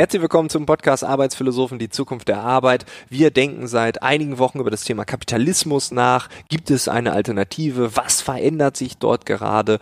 Herzlich 0.00 0.22
willkommen 0.22 0.48
zum 0.48 0.64
Podcast 0.64 1.04
Arbeitsphilosophen, 1.04 1.78
die 1.78 1.90
Zukunft 1.90 2.28
der 2.28 2.38
Arbeit. 2.38 2.86
Wir 3.10 3.30
denken 3.30 3.66
seit 3.66 4.02
einigen 4.02 4.38
Wochen 4.38 4.58
über 4.58 4.70
das 4.70 4.84
Thema 4.84 5.04
Kapitalismus 5.04 5.90
nach. 5.90 6.30
Gibt 6.48 6.70
es 6.70 6.88
eine 6.88 7.12
Alternative? 7.12 7.94
Was 7.96 8.22
verändert 8.22 8.78
sich 8.78 8.96
dort 8.96 9.26
gerade? 9.26 9.78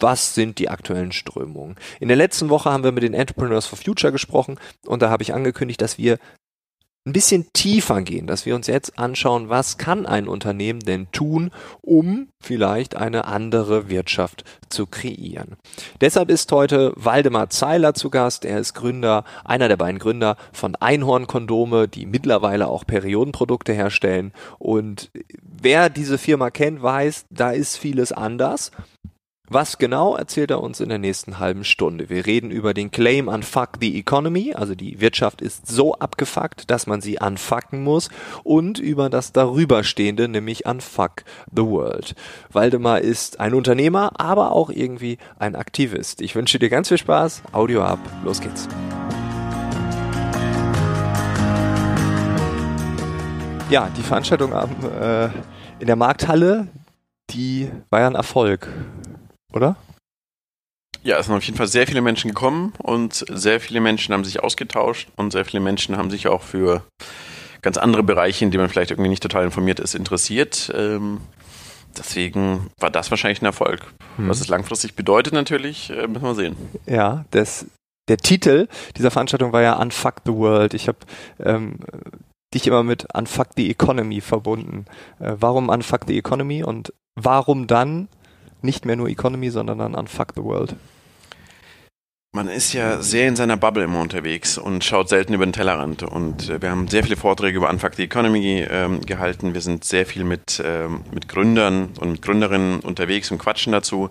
was 0.00 0.34
sind 0.34 0.58
die 0.58 0.68
aktuellen 0.68 1.10
Strömungen. 1.10 1.76
In 1.98 2.06
der 2.06 2.16
letzten 2.16 2.50
Woche 2.50 2.70
haben 2.70 2.84
wir 2.84 2.92
mit 2.92 3.02
den 3.02 3.14
Entrepreneurs 3.14 3.66
for 3.66 3.78
Future 3.78 4.12
gesprochen 4.12 4.58
und 4.86 5.02
da 5.02 5.10
habe 5.10 5.24
ich 5.24 5.34
angekündigt, 5.34 5.82
dass 5.82 5.98
wir 5.98 6.18
ein 7.06 7.12
bisschen 7.12 7.46
tiefer 7.54 8.02
gehen, 8.02 8.26
dass 8.26 8.44
wir 8.44 8.54
uns 8.54 8.66
jetzt 8.66 8.98
anschauen, 8.98 9.48
was 9.48 9.78
kann 9.78 10.04
ein 10.04 10.28
Unternehmen 10.28 10.80
denn 10.80 11.10
tun, 11.10 11.50
um 11.80 12.28
vielleicht 12.40 12.96
eine 12.96 13.24
andere 13.24 13.88
Wirtschaft 13.88 14.44
zu 14.68 14.86
kreieren. 14.86 15.56
Deshalb 16.00 16.30
ist 16.30 16.52
heute 16.52 16.92
Waldemar 16.96 17.48
Zeiler 17.48 17.94
zu 17.94 18.10
Gast. 18.10 18.44
Er 18.44 18.58
ist 18.58 18.74
Gründer, 18.74 19.24
einer 19.44 19.68
der 19.68 19.78
beiden 19.78 19.98
Gründer 19.98 20.36
von 20.52 20.74
Einhorn 20.76 21.26
Kondome, 21.26 21.88
die 21.88 22.04
mittlerweile 22.04 22.68
auch 22.68 22.86
Periodenprodukte 22.86 23.72
herstellen. 23.72 24.32
Und 24.58 25.10
wer 25.42 25.88
diese 25.88 26.18
Firma 26.18 26.50
kennt, 26.50 26.82
weiß, 26.82 27.24
da 27.30 27.50
ist 27.52 27.76
vieles 27.78 28.12
anders. 28.12 28.70
Was 29.50 29.78
genau 29.78 30.14
erzählt 30.14 30.50
er 30.50 30.60
uns 30.60 30.78
in 30.78 30.90
der 30.90 30.98
nächsten 30.98 31.38
halben 31.38 31.64
Stunde? 31.64 32.10
Wir 32.10 32.26
reden 32.26 32.50
über 32.50 32.74
den 32.74 32.90
Claim 32.90 33.28
Unfuck 33.28 33.78
the 33.80 33.98
Economy, 33.98 34.52
also 34.52 34.74
die 34.74 35.00
Wirtschaft 35.00 35.40
ist 35.40 35.66
so 35.66 35.94
abgefuckt, 35.94 36.70
dass 36.70 36.86
man 36.86 37.00
sie 37.00 37.18
unfucken 37.18 37.82
muss 37.82 38.10
und 38.44 38.78
über 38.78 39.08
das 39.08 39.32
darüberstehende, 39.32 40.28
nämlich 40.28 40.66
Unfuck 40.66 41.24
the 41.50 41.62
World. 41.62 42.14
Waldemar 42.52 43.00
ist 43.00 43.40
ein 43.40 43.54
Unternehmer, 43.54 44.20
aber 44.20 44.52
auch 44.52 44.68
irgendwie 44.68 45.16
ein 45.38 45.56
Aktivist. 45.56 46.20
Ich 46.20 46.34
wünsche 46.34 46.58
dir 46.58 46.68
ganz 46.68 46.88
viel 46.88 46.98
Spaß. 46.98 47.42
Audio 47.52 47.82
ab. 47.82 48.00
Los 48.24 48.42
geht's. 48.42 48.68
Ja, 53.70 53.88
die 53.96 54.02
Veranstaltung 54.02 54.52
am, 54.52 54.68
äh, 55.00 55.28
in 55.78 55.86
der 55.86 55.96
Markthalle, 55.96 56.68
die 57.30 57.70
war 57.88 58.00
ja 58.00 58.08
ein 58.08 58.14
Erfolg 58.14 58.68
oder? 59.52 59.76
Ja, 61.02 61.18
es 61.18 61.26
sind 61.26 61.34
auf 61.34 61.44
jeden 61.44 61.56
Fall 61.56 61.68
sehr 61.68 61.86
viele 61.86 62.00
Menschen 62.00 62.28
gekommen 62.28 62.72
und 62.78 63.24
sehr 63.28 63.60
viele 63.60 63.80
Menschen 63.80 64.12
haben 64.12 64.24
sich 64.24 64.42
ausgetauscht 64.42 65.08
und 65.16 65.32
sehr 65.32 65.44
viele 65.44 65.60
Menschen 65.60 65.96
haben 65.96 66.10
sich 66.10 66.28
auch 66.28 66.42
für 66.42 66.82
ganz 67.62 67.76
andere 67.76 68.02
Bereiche, 68.02 68.44
in 68.44 68.50
denen 68.50 68.62
man 68.62 68.70
vielleicht 68.70 68.90
irgendwie 68.90 69.08
nicht 69.08 69.22
total 69.22 69.44
informiert 69.44 69.80
ist, 69.80 69.94
interessiert. 69.94 70.72
Ähm, 70.74 71.20
deswegen 71.96 72.70
war 72.78 72.90
das 72.90 73.10
wahrscheinlich 73.10 73.42
ein 73.42 73.46
Erfolg. 73.46 73.92
Hm. 74.16 74.28
Was 74.28 74.40
es 74.40 74.48
langfristig 74.48 74.94
bedeutet 74.94 75.32
natürlich, 75.32 75.90
äh, 75.90 76.06
müssen 76.06 76.24
wir 76.24 76.34
sehen. 76.34 76.56
Ja, 76.86 77.24
das, 77.30 77.66
der 78.08 78.18
Titel 78.18 78.68
dieser 78.96 79.10
Veranstaltung 79.10 79.52
war 79.52 79.62
ja 79.62 79.74
Unfuck 79.74 80.16
the 80.24 80.32
World. 80.32 80.74
Ich 80.74 80.88
habe 80.88 80.98
ähm, 81.40 81.78
dich 82.54 82.66
immer 82.66 82.82
mit 82.82 83.06
Unfuck 83.14 83.48
the 83.56 83.70
Economy 83.70 84.20
verbunden. 84.20 84.86
Äh, 85.20 85.34
warum 85.38 85.68
Unfuck 85.68 86.02
the 86.06 86.18
Economy 86.18 86.64
und 86.64 86.92
warum 87.14 87.66
dann 87.66 88.08
nicht 88.62 88.84
mehr 88.84 88.96
nur 88.96 89.08
Economy, 89.08 89.50
sondern 89.50 89.78
dann 89.78 89.94
an 89.94 90.06
Fuck 90.06 90.32
the 90.34 90.42
World. 90.42 90.74
Man 92.32 92.48
ist 92.48 92.74
ja 92.74 93.00
sehr 93.00 93.26
in 93.26 93.36
seiner 93.36 93.56
Bubble 93.56 93.84
immer 93.84 94.02
unterwegs 94.02 94.58
und 94.58 94.84
schaut 94.84 95.08
selten 95.08 95.32
über 95.32 95.46
den 95.46 95.54
Tellerrand. 95.54 96.02
Und 96.02 96.50
äh, 96.50 96.60
wir 96.60 96.70
haben 96.70 96.86
sehr 96.86 97.02
viele 97.02 97.16
Vorträge 97.16 97.56
über 97.56 97.70
Unfuck 97.70 97.94
the 97.94 98.04
Economy 98.04 98.66
ähm, 98.70 99.00
gehalten. 99.00 99.54
Wir 99.54 99.62
sind 99.62 99.82
sehr 99.82 100.04
viel 100.04 100.24
mit, 100.24 100.62
ähm, 100.64 101.00
mit 101.10 101.26
Gründern 101.28 101.90
und 101.98 102.10
mit 102.12 102.22
Gründerinnen 102.22 102.80
unterwegs 102.80 103.30
und 103.30 103.38
quatschen 103.38 103.72
dazu. 103.72 104.10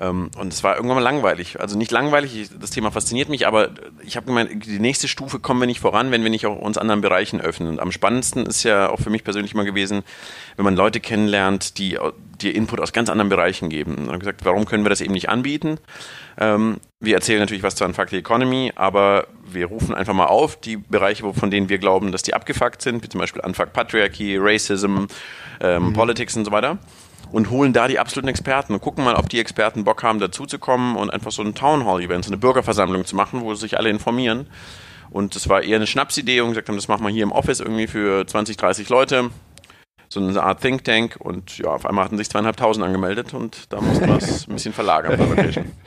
Ähm, 0.00 0.30
und 0.38 0.52
es 0.52 0.64
war 0.64 0.76
irgendwann 0.76 0.96
mal 0.96 1.02
langweilig. 1.02 1.60
Also 1.60 1.76
nicht 1.76 1.90
langweilig, 1.90 2.48
das 2.58 2.70
Thema 2.70 2.90
fasziniert 2.90 3.28
mich, 3.28 3.46
aber 3.46 3.68
ich 4.02 4.16
habe 4.16 4.26
gemeint, 4.26 4.64
die 4.64 4.78
nächste 4.78 5.08
Stufe 5.08 5.38
kommen 5.38 5.60
wir 5.60 5.66
nicht 5.66 5.80
voran, 5.80 6.10
wenn 6.10 6.22
wir 6.22 6.30
nicht 6.30 6.46
auch 6.46 6.56
uns 6.56 6.78
anderen 6.78 7.02
Bereichen 7.02 7.40
öffnen. 7.40 7.68
Und 7.68 7.80
am 7.80 7.92
spannendsten 7.92 8.46
ist 8.46 8.62
ja 8.62 8.88
auch 8.88 8.98
für 8.98 9.10
mich 9.10 9.24
persönlich 9.24 9.52
immer 9.52 9.64
gewesen, 9.64 10.02
wenn 10.56 10.64
man 10.64 10.74
Leute 10.74 11.00
kennenlernt, 11.00 11.76
die 11.76 11.98
dir 12.40 12.54
Input 12.54 12.80
aus 12.80 12.94
ganz 12.94 13.10
anderen 13.10 13.28
Bereichen 13.28 13.68
geben. 13.68 13.96
Und 13.96 14.08
habe 14.08 14.18
gesagt, 14.18 14.42
warum 14.44 14.64
können 14.64 14.86
wir 14.86 14.90
das 14.90 15.02
eben 15.02 15.12
nicht 15.12 15.28
anbieten? 15.28 15.78
Ähm, 16.38 16.78
wir 17.00 17.14
erzählen 17.14 17.40
natürlich 17.40 17.62
was 17.62 17.74
zu 17.74 17.84
Unfuck 17.84 18.08
the 18.08 18.16
Economy, 18.16 18.72
aber 18.76 19.26
wir 19.44 19.66
rufen 19.66 19.94
einfach 19.94 20.14
mal 20.14 20.26
auf, 20.26 20.58
die 20.58 20.78
Bereiche, 20.78 21.30
von 21.34 21.50
denen 21.50 21.68
wir 21.68 21.76
glauben, 21.76 22.10
dass 22.10 22.22
die 22.22 22.32
abgefuckt 22.32 22.80
sind, 22.80 23.04
wie 23.04 23.08
zum 23.10 23.20
Beispiel 23.20 23.42
Unfuck 23.44 23.74
Patriarchy, 23.74 24.38
Racism, 24.40 25.06
ähm, 25.60 25.88
mhm. 25.88 25.92
Politics 25.92 26.36
und 26.36 26.46
so 26.46 26.52
weiter 26.52 26.78
und 27.32 27.50
holen 27.50 27.72
da 27.72 27.88
die 27.88 27.98
absoluten 27.98 28.28
Experten 28.28 28.72
und 28.72 28.80
gucken 28.80 29.04
mal, 29.04 29.14
ob 29.14 29.28
die 29.28 29.40
Experten 29.40 29.84
Bock 29.84 30.02
haben, 30.02 30.18
dazuzukommen 30.18 30.96
und 30.96 31.10
einfach 31.10 31.32
so 31.32 31.42
ein 31.42 31.54
Town 31.54 31.84
Hall 31.84 32.00
Event, 32.00 32.24
so 32.24 32.30
eine 32.30 32.38
Bürgerversammlung 32.38 33.04
zu 33.04 33.16
machen, 33.16 33.42
wo 33.42 33.54
sich 33.54 33.78
alle 33.78 33.90
informieren. 33.90 34.46
Und 35.10 35.34
das 35.34 35.48
war 35.48 35.62
eher 35.62 35.76
eine 35.76 35.86
Schnapsidee 35.86 36.40
und 36.40 36.50
gesagt 36.50 36.68
haben, 36.68 36.76
das 36.76 36.88
machen 36.88 37.04
wir 37.04 37.10
hier 37.10 37.24
im 37.24 37.32
Office 37.32 37.60
irgendwie 37.60 37.88
für 37.88 38.26
20, 38.26 38.56
30 38.56 38.88
Leute. 38.88 39.30
So 40.12 40.18
eine 40.18 40.42
Art 40.42 40.60
Think 40.60 40.82
Tank 40.82 41.16
und 41.20 41.58
ja, 41.58 41.68
auf 41.68 41.86
einmal 41.86 42.04
hatten 42.04 42.18
sich 42.18 42.28
zweieinhalbtausend 42.28 42.84
angemeldet 42.84 43.32
und 43.32 43.72
da 43.72 43.80
mussten 43.80 44.08
wir 44.08 44.16
es 44.16 44.48
ein 44.48 44.54
bisschen 44.54 44.72
verlagern. 44.72 45.20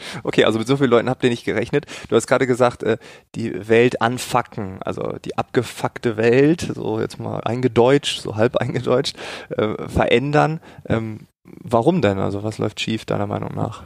okay, 0.24 0.46
also 0.46 0.60
mit 0.60 0.68
so 0.68 0.78
vielen 0.78 0.92
Leuten 0.92 1.10
habt 1.10 1.25
ihr 1.25 1.30
nicht 1.30 1.44
gerechnet. 1.44 1.88
Du 2.08 2.16
hast 2.16 2.28
gerade 2.28 2.48
gesagt, 2.48 2.84
äh, 2.84 2.98
die 3.36 3.68
Welt 3.68 4.02
anfacken, 4.02 4.81
also 4.81 5.18
die 5.25 5.38
abgefuckte 5.38 6.16
Welt, 6.16 6.72
so 6.74 7.02
jetzt 7.02 7.20
mal 7.20 7.42
eingedeutscht, 7.42 8.22
so 8.22 8.38
halb 8.38 8.56
eingedeutscht, 8.56 9.18
äh, 9.58 9.90
verändern. 9.90 10.62
Warum 11.44 12.02
denn? 12.02 12.20
Also 12.20 12.44
was 12.44 12.58
läuft 12.58 12.80
schief 12.80 13.06
deiner 13.06 13.28
Meinung 13.28 13.54
nach? 13.54 13.84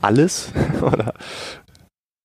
Alles? 0.00 0.52
Oder? 0.82 1.14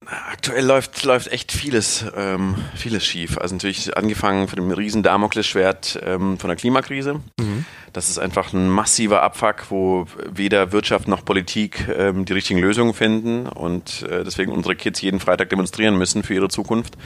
Aktuell 0.06 0.66
läuft, 0.66 1.04
läuft 1.06 1.32
echt 1.32 1.52
vieles, 1.52 2.06
ähm, 2.16 2.56
vieles 2.76 3.06
schief. 3.06 3.38
Also 3.38 3.56
natürlich 3.56 3.96
angefangen 3.96 4.48
von 4.48 4.58
dem 4.58 4.72
riesen 4.72 5.02
Damoklesschwert 5.02 6.00
ähm, 6.04 6.38
von 6.38 6.50
der 6.50 6.58
Klimakrise. 6.58 7.22
Mhm. 7.40 7.66
Das 7.94 8.10
ist 8.10 8.18
einfach 8.18 8.54
ein 8.54 8.70
massiver 8.70 9.22
Abfuck, 9.22 9.70
wo 9.70 10.08
weder 10.30 10.72
Wirtschaft 10.72 11.08
noch 11.08 11.24
Politik 11.24 11.88
ähm, 11.96 12.26
die 12.26 12.34
richtigen 12.34 12.60
Lösungen 12.60 12.94
finden 12.94 13.48
und 13.48 14.02
äh, 14.04 14.24
deswegen 14.24 14.52
unsere 14.52 14.76
Kids 14.76 15.00
jeden 15.02 15.20
Freitag 15.20 15.50
demonstrieren 15.50 15.98
müssen 15.98 16.24
für 16.24 16.34
ihre 16.34 16.50
Zukunft. 16.50 16.98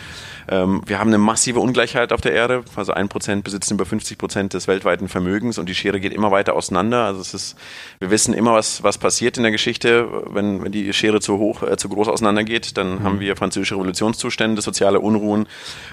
Ähm, 0.49 0.81
wir 0.85 0.99
haben 0.99 1.09
eine 1.09 1.17
massive 1.17 1.59
Ungleichheit 1.59 2.13
auf 2.13 2.21
der 2.21 2.33
Erde. 2.33 2.63
Also 2.75 2.93
ein 2.93 3.09
Prozent 3.09 3.43
besitzen 3.43 3.73
über 3.73 3.85
50 3.85 4.17
Prozent 4.17 4.53
des 4.53 4.67
weltweiten 4.67 5.09
Vermögens 5.09 5.57
und 5.57 5.67
die 5.67 5.75
Schere 5.75 5.99
geht 5.99 6.13
immer 6.13 6.31
weiter 6.31 6.55
auseinander. 6.55 7.03
Also 7.05 7.21
es 7.21 7.33
ist, 7.33 7.57
wir 7.99 8.11
wissen 8.11 8.33
immer, 8.33 8.53
was, 8.53 8.83
was 8.83 8.97
passiert 8.97 9.37
in 9.37 9.43
der 9.43 9.51
Geschichte. 9.51 10.07
Wenn, 10.27 10.63
wenn 10.63 10.71
die 10.71 10.93
Schere 10.93 11.19
zu 11.19 11.37
hoch, 11.37 11.63
äh, 11.63 11.77
zu 11.77 11.89
groß 11.89 12.07
auseinandergeht, 12.07 12.77
dann 12.77 12.95
mhm. 12.95 13.03
haben 13.03 13.19
wir 13.19 13.35
französische 13.35 13.75
Revolutionszustände, 13.75 14.61
soziale 14.61 14.99
Unruhen 14.99 15.47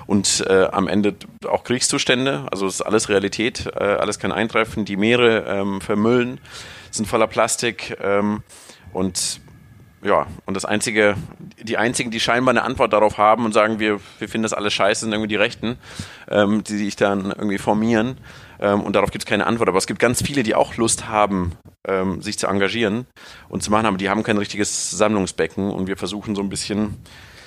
und 0.07 0.45
äh, 0.49 0.67
am 0.71 0.89
Ende 0.89 1.15
auch 1.49 1.65
Kriegszustände. 1.65 2.47
Also 2.51 2.67
es 2.67 2.77
ist 2.77 2.83
alles 2.83 3.09
Realität, 3.09 3.67
äh, 3.75 3.83
alles 3.83 4.19
kann 4.19 4.33
eintreffen 4.33 4.85
die 4.85 4.97
Meere 4.97 5.45
ähm, 5.49 5.81
vermüllen, 5.81 6.41
sind 6.91 7.07
voller 7.07 7.27
Plastik 7.27 7.97
ähm, 8.03 8.43
und 8.93 9.41
ja, 10.05 10.27
und 10.45 10.55
das 10.55 10.67
einzige, 10.67 11.17
die 11.63 11.79
einzigen, 11.79 12.11
die 12.11 12.21
scheinbar 12.21 12.53
eine 12.53 12.63
Antwort 12.63 12.93
darauf 12.93 13.17
haben 13.17 13.47
und 13.47 13.53
sagen, 13.53 13.79
wir, 13.79 14.01
wir 14.19 14.29
finden 14.29 14.43
das 14.43 14.53
alles 14.53 14.75
scheiße, 14.75 15.01
sind 15.01 15.13
irgendwie 15.13 15.29
die 15.29 15.37
Rechten, 15.37 15.79
ähm, 16.31 16.63
die 16.63 16.77
sich 16.77 16.95
dann 16.95 17.27
irgendwie 17.27 17.59
formieren. 17.59 18.19
Ähm, 18.61 18.83
und 18.83 18.95
darauf 18.95 19.11
gibt 19.11 19.25
es 19.25 19.27
keine 19.27 19.47
Antwort. 19.47 19.69
Aber 19.69 19.79
es 19.79 19.87
gibt 19.87 19.99
ganz 20.01 20.23
viele, 20.23 20.43
die 20.43 20.55
auch 20.55 20.77
Lust 20.77 21.09
haben, 21.09 21.53
ähm, 21.89 22.21
sich 22.21 22.39
zu 22.39 22.47
engagieren 22.47 23.07
und 23.49 23.63
zu 23.63 23.71
machen, 23.71 23.87
aber 23.87 23.97
die 23.97 24.11
haben 24.11 24.23
kein 24.23 24.37
richtiges 24.37 24.91
Sammlungsbecken 24.91 25.71
und 25.71 25.87
wir 25.87 25.97
versuchen 25.97 26.35
so 26.35 26.43
ein 26.43 26.51
bisschen 26.51 26.99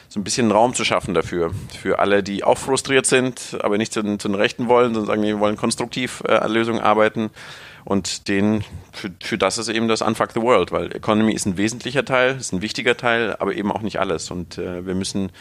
so 0.09 0.21
ein 0.21 0.23
bisschen 0.23 0.51
Raum 0.51 0.73
zu 0.73 0.85
schaffen 0.85 1.13
dafür. 1.13 1.51
Für 1.77 1.99
alle, 1.99 2.23
die 2.23 2.43
auch 2.43 2.57
frustriert 2.57 3.05
sind, 3.05 3.57
aber 3.61 3.77
nicht 3.77 3.91
zu, 3.91 4.01
zu 4.17 4.29
den 4.29 4.35
Rechten 4.35 4.69
wollen, 4.69 4.93
sondern 4.93 5.07
sagen, 5.07 5.21
wir 5.21 5.39
wollen 5.39 5.57
konstruktiv 5.57 6.23
äh, 6.25 6.31
an 6.31 6.51
Lösungen 6.51 6.79
arbeiten. 6.79 7.29
Und 7.87 8.27
den, 8.27 8.65
für, 8.91 9.09
für 9.23 9.37
das 9.37 9.57
ist 9.57 9.69
eben 9.69 9.87
das 9.87 10.01
Unfuck 10.01 10.33
the 10.33 10.41
World, 10.41 10.73
weil 10.73 10.93
Economy 10.93 11.31
ist 11.31 11.45
ein 11.45 11.55
wesentlicher 11.55 12.03
Teil, 12.03 12.35
ist 12.35 12.51
ein 12.51 12.61
wichtiger 12.61 12.97
Teil, 12.97 13.33
aber 13.39 13.55
eben 13.55 13.71
auch 13.71 13.79
nicht 13.79 13.97
alles. 13.97 14.29
Und 14.29 14.57
äh, 14.57 14.85
wir 14.85 14.93
müssen 14.93 15.31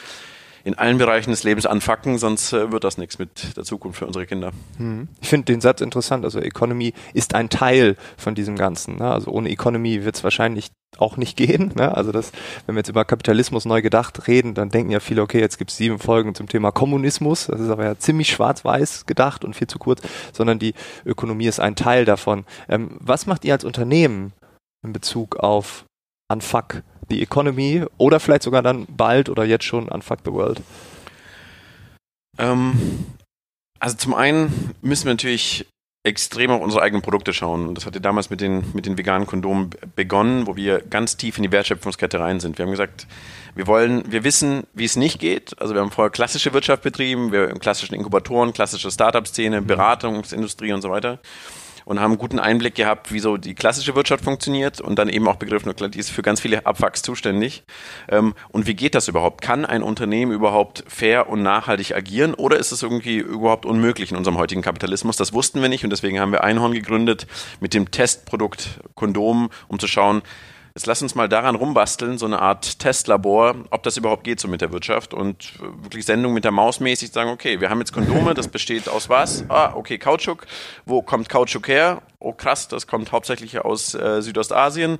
in 0.66 0.74
allen 0.74 0.98
Bereichen 0.98 1.30
des 1.30 1.44
Lebens 1.44 1.64
anfacken, 1.64 2.18
sonst 2.18 2.52
äh, 2.52 2.72
wird 2.72 2.82
das 2.82 2.98
nichts 2.98 3.20
mit 3.20 3.56
der 3.56 3.62
Zukunft 3.62 4.00
für 4.00 4.06
unsere 4.06 4.26
Kinder. 4.26 4.50
Hm. 4.78 5.06
Ich 5.20 5.28
finde 5.28 5.44
den 5.44 5.60
Satz 5.60 5.80
interessant. 5.80 6.24
Also 6.24 6.40
Economy 6.40 6.92
ist 7.14 7.36
ein 7.36 7.48
Teil 7.48 7.94
von 8.16 8.34
diesem 8.34 8.56
Ganzen. 8.56 8.96
Ne? 8.96 9.08
Also 9.08 9.30
ohne 9.30 9.48
Economy 9.48 10.04
wird 10.04 10.16
es 10.16 10.24
wahrscheinlich 10.24 10.72
auch 10.98 11.16
nicht 11.16 11.36
gehen. 11.36 11.70
Ne? 11.76 11.96
Also 11.96 12.10
das, 12.10 12.32
wenn 12.66 12.74
wir 12.74 12.80
jetzt 12.80 12.88
über 12.88 13.04
Kapitalismus 13.04 13.64
neu 13.64 13.80
gedacht 13.80 14.26
reden, 14.26 14.54
dann 14.54 14.70
denken 14.70 14.90
ja 14.90 14.98
viele, 14.98 15.22
okay, 15.22 15.38
jetzt 15.38 15.56
gibt 15.58 15.70
es 15.70 15.76
sieben 15.76 16.00
Folgen 16.00 16.34
zum 16.34 16.48
Thema 16.48 16.72
Kommunismus. 16.72 17.46
Das 17.46 17.60
ist 17.60 17.70
aber 17.70 17.84
ja 17.84 17.96
ziemlich 17.96 18.30
schwarz-weiß 18.30 19.06
gedacht 19.06 19.44
und 19.44 19.54
viel 19.54 19.68
zu 19.68 19.78
kurz, 19.78 20.02
sondern 20.32 20.58
die 20.58 20.74
Ökonomie 21.04 21.46
ist 21.46 21.60
ein 21.60 21.76
Teil 21.76 22.04
davon. 22.04 22.44
Ähm, 22.68 22.96
was 22.98 23.26
macht 23.26 23.44
ihr 23.44 23.52
als 23.52 23.64
Unternehmen 23.64 24.32
in 24.82 24.92
Bezug 24.92 25.36
auf 25.36 25.84
Unfuck 26.28 26.82
the 27.08 27.23
Economy 27.23 27.84
oder 27.99 28.20
vielleicht 28.20 28.43
sogar 28.43 28.62
dann 28.62 28.87
bald 28.88 29.28
oder 29.28 29.44
jetzt 29.44 29.64
schon 29.64 29.88
Unfuck 29.88 30.20
the 30.25 30.32
World? 30.32 30.61
Ähm, 32.38 33.06
also 33.78 33.96
zum 33.96 34.14
einen 34.14 34.75
müssen 34.82 35.05
wir 35.05 35.12
natürlich 35.12 35.67
extrem 36.05 36.52
auf 36.52 36.62
unsere 36.62 36.82
eigenen 36.82 37.02
Produkte 37.02 37.32
schauen. 37.32 37.75
Das 37.75 37.84
hatte 37.84 38.00
damals 38.00 38.31
mit 38.31 38.40
den, 38.40 38.64
mit 38.75 38.87
den 38.87 38.96
veganen 38.96 39.26
Kondomen 39.26 39.70
begonnen, 39.96 40.46
wo 40.46 40.55
wir 40.55 40.81
ganz 40.81 41.17
tief 41.17 41.37
in 41.37 41.43
die 41.43 41.50
Wertschöpfungskette 41.50 42.20
rein 42.20 42.38
sind. 42.38 42.58
Wir 42.58 42.64
haben 42.64 42.70
gesagt, 42.70 43.08
wir 43.56 43.67
wollen, 43.67 44.05
wir 44.11 44.23
wissen, 44.23 44.69
wie 44.73 44.84
es 44.84 44.94
nicht 44.94 45.19
geht. 45.19 45.61
Also 45.61 45.75
wir 45.75 45.81
haben 45.81 45.90
vorher 45.90 46.11
klassische 46.11 46.52
Wirtschaft 46.52 46.84
betrieben, 46.84 47.32
wir 47.32 47.49
haben 47.49 47.58
klassischen 47.58 47.94
Inkubatoren, 47.94 48.52
klassische 48.52 48.90
Startup-Szene, 48.90 49.62
mhm. 49.62 49.67
Beratungsindustrie 49.67 50.73
und 50.73 50.82
so 50.82 50.90
weiter 50.90 51.19
und 51.86 52.00
haben 52.00 52.10
einen 52.10 52.18
guten 52.18 52.40
Einblick 52.40 52.74
gehabt, 52.74 53.12
wie 53.12 53.20
so 53.20 53.36
die 53.36 53.54
klassische 53.54 53.94
Wirtschaft 53.94 54.24
funktioniert 54.24 54.80
und 54.80 54.98
dann 54.98 55.08
eben 55.08 55.26
auch 55.28 55.36
begriffen, 55.36 55.72
die 55.92 55.98
ist 55.98 56.10
für 56.10 56.22
ganz 56.22 56.40
viele 56.40 56.66
Abfucks 56.66 57.00
zuständig. 57.00 57.62
Ähm, 58.08 58.34
und 58.48 58.66
wie 58.66 58.74
geht 58.74 58.96
das 58.96 59.06
überhaupt? 59.06 59.40
Kann 59.40 59.64
ein 59.64 59.84
Unternehmen 59.84 60.32
überhaupt 60.32 60.82
fair 60.88 61.28
und 61.28 61.44
nachhaltig 61.44 61.94
agieren 61.94 62.34
oder 62.34 62.58
ist 62.58 62.72
es 62.72 62.82
irgendwie 62.82 63.18
überhaupt 63.18 63.64
unmöglich 63.64 64.10
in 64.10 64.16
unserem 64.16 64.36
heutigen 64.36 64.62
Kapitalismus? 64.62 65.16
Das 65.16 65.32
wussten 65.32 65.62
wir 65.62 65.68
nicht 65.68 65.84
und 65.84 65.90
deswegen 65.90 66.18
haben 66.18 66.32
wir 66.32 66.42
Einhorn 66.42 66.72
gegründet 66.72 67.28
mit 67.60 67.72
dem 67.72 67.92
Testprodukt 67.92 68.80
Kondom, 68.96 69.50
um 69.68 69.78
zu 69.78 69.86
schauen, 69.86 70.22
Jetzt 70.76 70.84
lass 70.84 71.00
uns 71.00 71.14
mal 71.14 71.26
daran 71.26 71.55
rumbasteln, 71.55 72.19
so 72.19 72.26
eine 72.26 72.43
Art 72.43 72.81
Testlabor, 72.81 73.55
ob 73.70 73.82
das 73.82 73.96
überhaupt 73.96 74.25
geht 74.25 74.38
so 74.38 74.46
mit 74.46 74.61
der 74.61 74.73
Wirtschaft 74.73 75.14
und 75.14 75.55
wirklich 75.58 76.05
Sendung 76.05 76.34
mit 76.34 76.44
der 76.44 76.50
Maus 76.50 76.81
mäßig 76.81 77.12
sagen, 77.12 77.31
okay, 77.31 77.62
wir 77.62 77.70
haben 77.70 77.78
jetzt 77.78 77.94
Kondome, 77.94 78.34
das 78.34 78.49
besteht 78.49 78.87
aus 78.87 79.08
was? 79.08 79.49
Ah, 79.49 79.73
okay, 79.75 79.96
Kautschuk. 79.96 80.46
Wo 80.84 81.00
kommt 81.00 81.31
Kautschuk 81.31 81.69
her? 81.69 82.02
Oh 82.19 82.34
krass, 82.34 82.69
das 82.69 82.87
kommt 82.87 83.11
hauptsächlich 83.11 83.58
aus 83.58 83.94
äh, 83.94 84.20
Südostasien. 84.20 84.99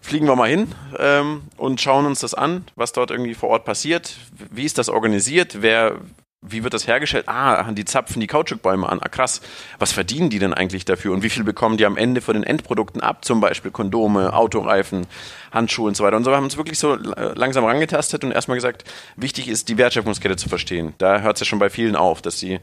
Fliegen 0.00 0.26
wir 0.26 0.34
mal 0.34 0.48
hin 0.48 0.74
ähm, 0.98 1.42
und 1.58 1.82
schauen 1.82 2.06
uns 2.06 2.20
das 2.20 2.32
an, 2.32 2.64
was 2.76 2.92
dort 2.92 3.10
irgendwie 3.10 3.34
vor 3.34 3.50
Ort 3.50 3.66
passiert. 3.66 4.16
Wie 4.50 4.64
ist 4.64 4.78
das 4.78 4.88
organisiert? 4.88 5.60
Wer, 5.60 5.96
wie 6.42 6.64
wird 6.64 6.74
das 6.74 6.88
hergestellt? 6.88 7.28
Ah, 7.28 7.70
die 7.70 7.84
zapfen 7.84 8.20
die 8.20 8.26
Kautschukbäume 8.26 8.88
an. 8.88 8.98
Ah, 9.00 9.08
krass. 9.08 9.40
Was 9.78 9.92
verdienen 9.92 10.28
die 10.28 10.40
denn 10.40 10.52
eigentlich 10.52 10.84
dafür? 10.84 11.12
Und 11.12 11.22
wie 11.22 11.30
viel 11.30 11.44
bekommen 11.44 11.76
die 11.76 11.86
am 11.86 11.96
Ende 11.96 12.20
von 12.20 12.34
den 12.34 12.42
Endprodukten 12.42 13.00
ab? 13.00 13.24
Zum 13.24 13.40
Beispiel 13.40 13.70
Kondome, 13.70 14.32
Autoreifen, 14.34 15.06
Handschuhe 15.52 15.86
und 15.86 15.96
so 15.96 16.02
weiter. 16.02 16.16
Und 16.16 16.24
so 16.24 16.32
haben 16.32 16.42
wir 16.42 16.46
uns 16.46 16.56
wirklich 16.56 16.80
so 16.80 16.94
äh, 16.94 17.32
langsam 17.34 17.64
rangetastet 17.64 18.24
und 18.24 18.32
erstmal 18.32 18.56
gesagt, 18.56 18.84
wichtig 19.14 19.46
ist, 19.46 19.68
die 19.68 19.78
Wertschöpfungskette 19.78 20.36
zu 20.36 20.48
verstehen. 20.48 20.94
Da 20.98 21.20
hört 21.20 21.36
es 21.36 21.40
ja 21.40 21.46
schon 21.46 21.60
bei 21.60 21.70
vielen 21.70 21.94
auf, 21.94 22.22
dass 22.22 22.40
sie 22.40 22.58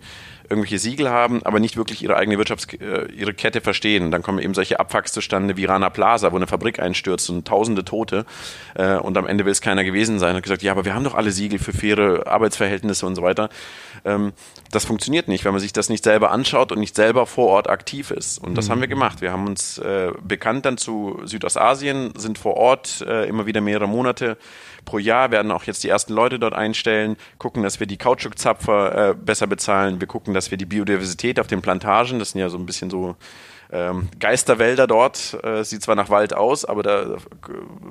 irgendwelche 0.49 0.79
Siegel 0.79 1.09
haben, 1.09 1.43
aber 1.43 1.59
nicht 1.59 1.77
wirklich 1.77 2.03
ihre 2.03 2.17
eigene 2.17 2.37
Wirtschafts-, 2.37 2.81
äh, 2.81 3.11
ihre 3.11 3.33
Kette 3.33 3.61
verstehen. 3.61 4.11
Dann 4.11 4.23
kommen 4.23 4.39
eben 4.39 4.53
solche 4.53 4.79
Abfucks 4.79 5.13
zustande 5.13 5.57
wie 5.57 5.65
Rana 5.65 5.89
Plaza, 5.89 6.31
wo 6.31 6.35
eine 6.35 6.47
Fabrik 6.47 6.79
einstürzt 6.79 7.29
und 7.29 7.47
tausende 7.47 7.85
Tote. 7.85 8.25
Äh, 8.75 8.95
und 8.95 9.17
am 9.17 9.27
Ende 9.27 9.45
will 9.45 9.51
es 9.51 9.61
keiner 9.61 9.83
gewesen 9.83 10.19
sein. 10.19 10.35
Und 10.35 10.41
gesagt, 10.41 10.63
ja, 10.63 10.71
aber 10.71 10.85
wir 10.85 10.95
haben 10.95 11.03
doch 11.03 11.13
alle 11.13 11.31
Siegel 11.31 11.59
für 11.59 11.71
faire 11.71 12.25
Arbeitsverhältnisse 12.25 13.05
und 13.05 13.15
so 13.15 13.21
weiter. 13.21 13.49
Ähm, 14.05 14.33
das 14.71 14.85
funktioniert 14.85 15.27
nicht, 15.27 15.45
wenn 15.45 15.51
man 15.51 15.61
sich 15.61 15.73
das 15.73 15.89
nicht 15.89 16.03
selber 16.03 16.31
anschaut 16.31 16.71
und 16.71 16.79
nicht 16.79 16.95
selber 16.95 17.25
vor 17.25 17.47
Ort 17.47 17.69
aktiv 17.69 18.11
ist. 18.11 18.37
Und 18.37 18.55
das 18.55 18.67
mhm. 18.67 18.71
haben 18.71 18.81
wir 18.81 18.87
gemacht. 18.87 19.21
Wir 19.21 19.31
haben 19.31 19.47
uns 19.47 19.77
äh, 19.79 20.11
bekannt 20.21 20.65
dann 20.65 20.77
zu 20.77 21.19
Südostasien, 21.23 22.13
sind 22.15 22.37
vor 22.37 22.55
Ort 22.55 23.01
äh, 23.01 23.27
immer 23.27 23.45
wieder 23.45 23.61
mehrere 23.61 23.87
Monate 23.87 24.37
pro 24.85 24.97
Jahr, 24.97 25.31
werden 25.31 25.51
auch 25.51 25.63
jetzt 25.63 25.83
die 25.83 25.89
ersten 25.89 26.13
Leute 26.13 26.39
dort 26.39 26.53
einstellen, 26.53 27.17
gucken, 27.37 27.63
dass 27.63 27.79
wir 27.79 27.87
die 27.87 27.97
Kautschukzapfer 27.97 29.09
äh, 29.09 29.13
besser 29.13 29.47
bezahlen. 29.47 29.99
Wir 29.99 30.07
gucken, 30.07 30.33
dass 30.33 30.51
wir 30.51 30.57
die 30.57 30.65
Biodiversität 30.65 31.39
auf 31.39 31.47
den 31.47 31.61
Plantagen, 31.61 32.19
das 32.19 32.31
sind 32.31 32.41
ja 32.41 32.49
so 32.49 32.57
ein 32.57 32.65
bisschen 32.65 32.89
so 32.89 33.15
ähm, 33.71 34.09
Geisterwälder 34.19 34.87
dort, 34.87 35.37
äh, 35.43 35.63
sieht 35.63 35.83
zwar 35.83 35.95
nach 35.95 36.09
Wald 36.09 36.33
aus, 36.33 36.65
aber 36.65 36.81
da 36.81 37.17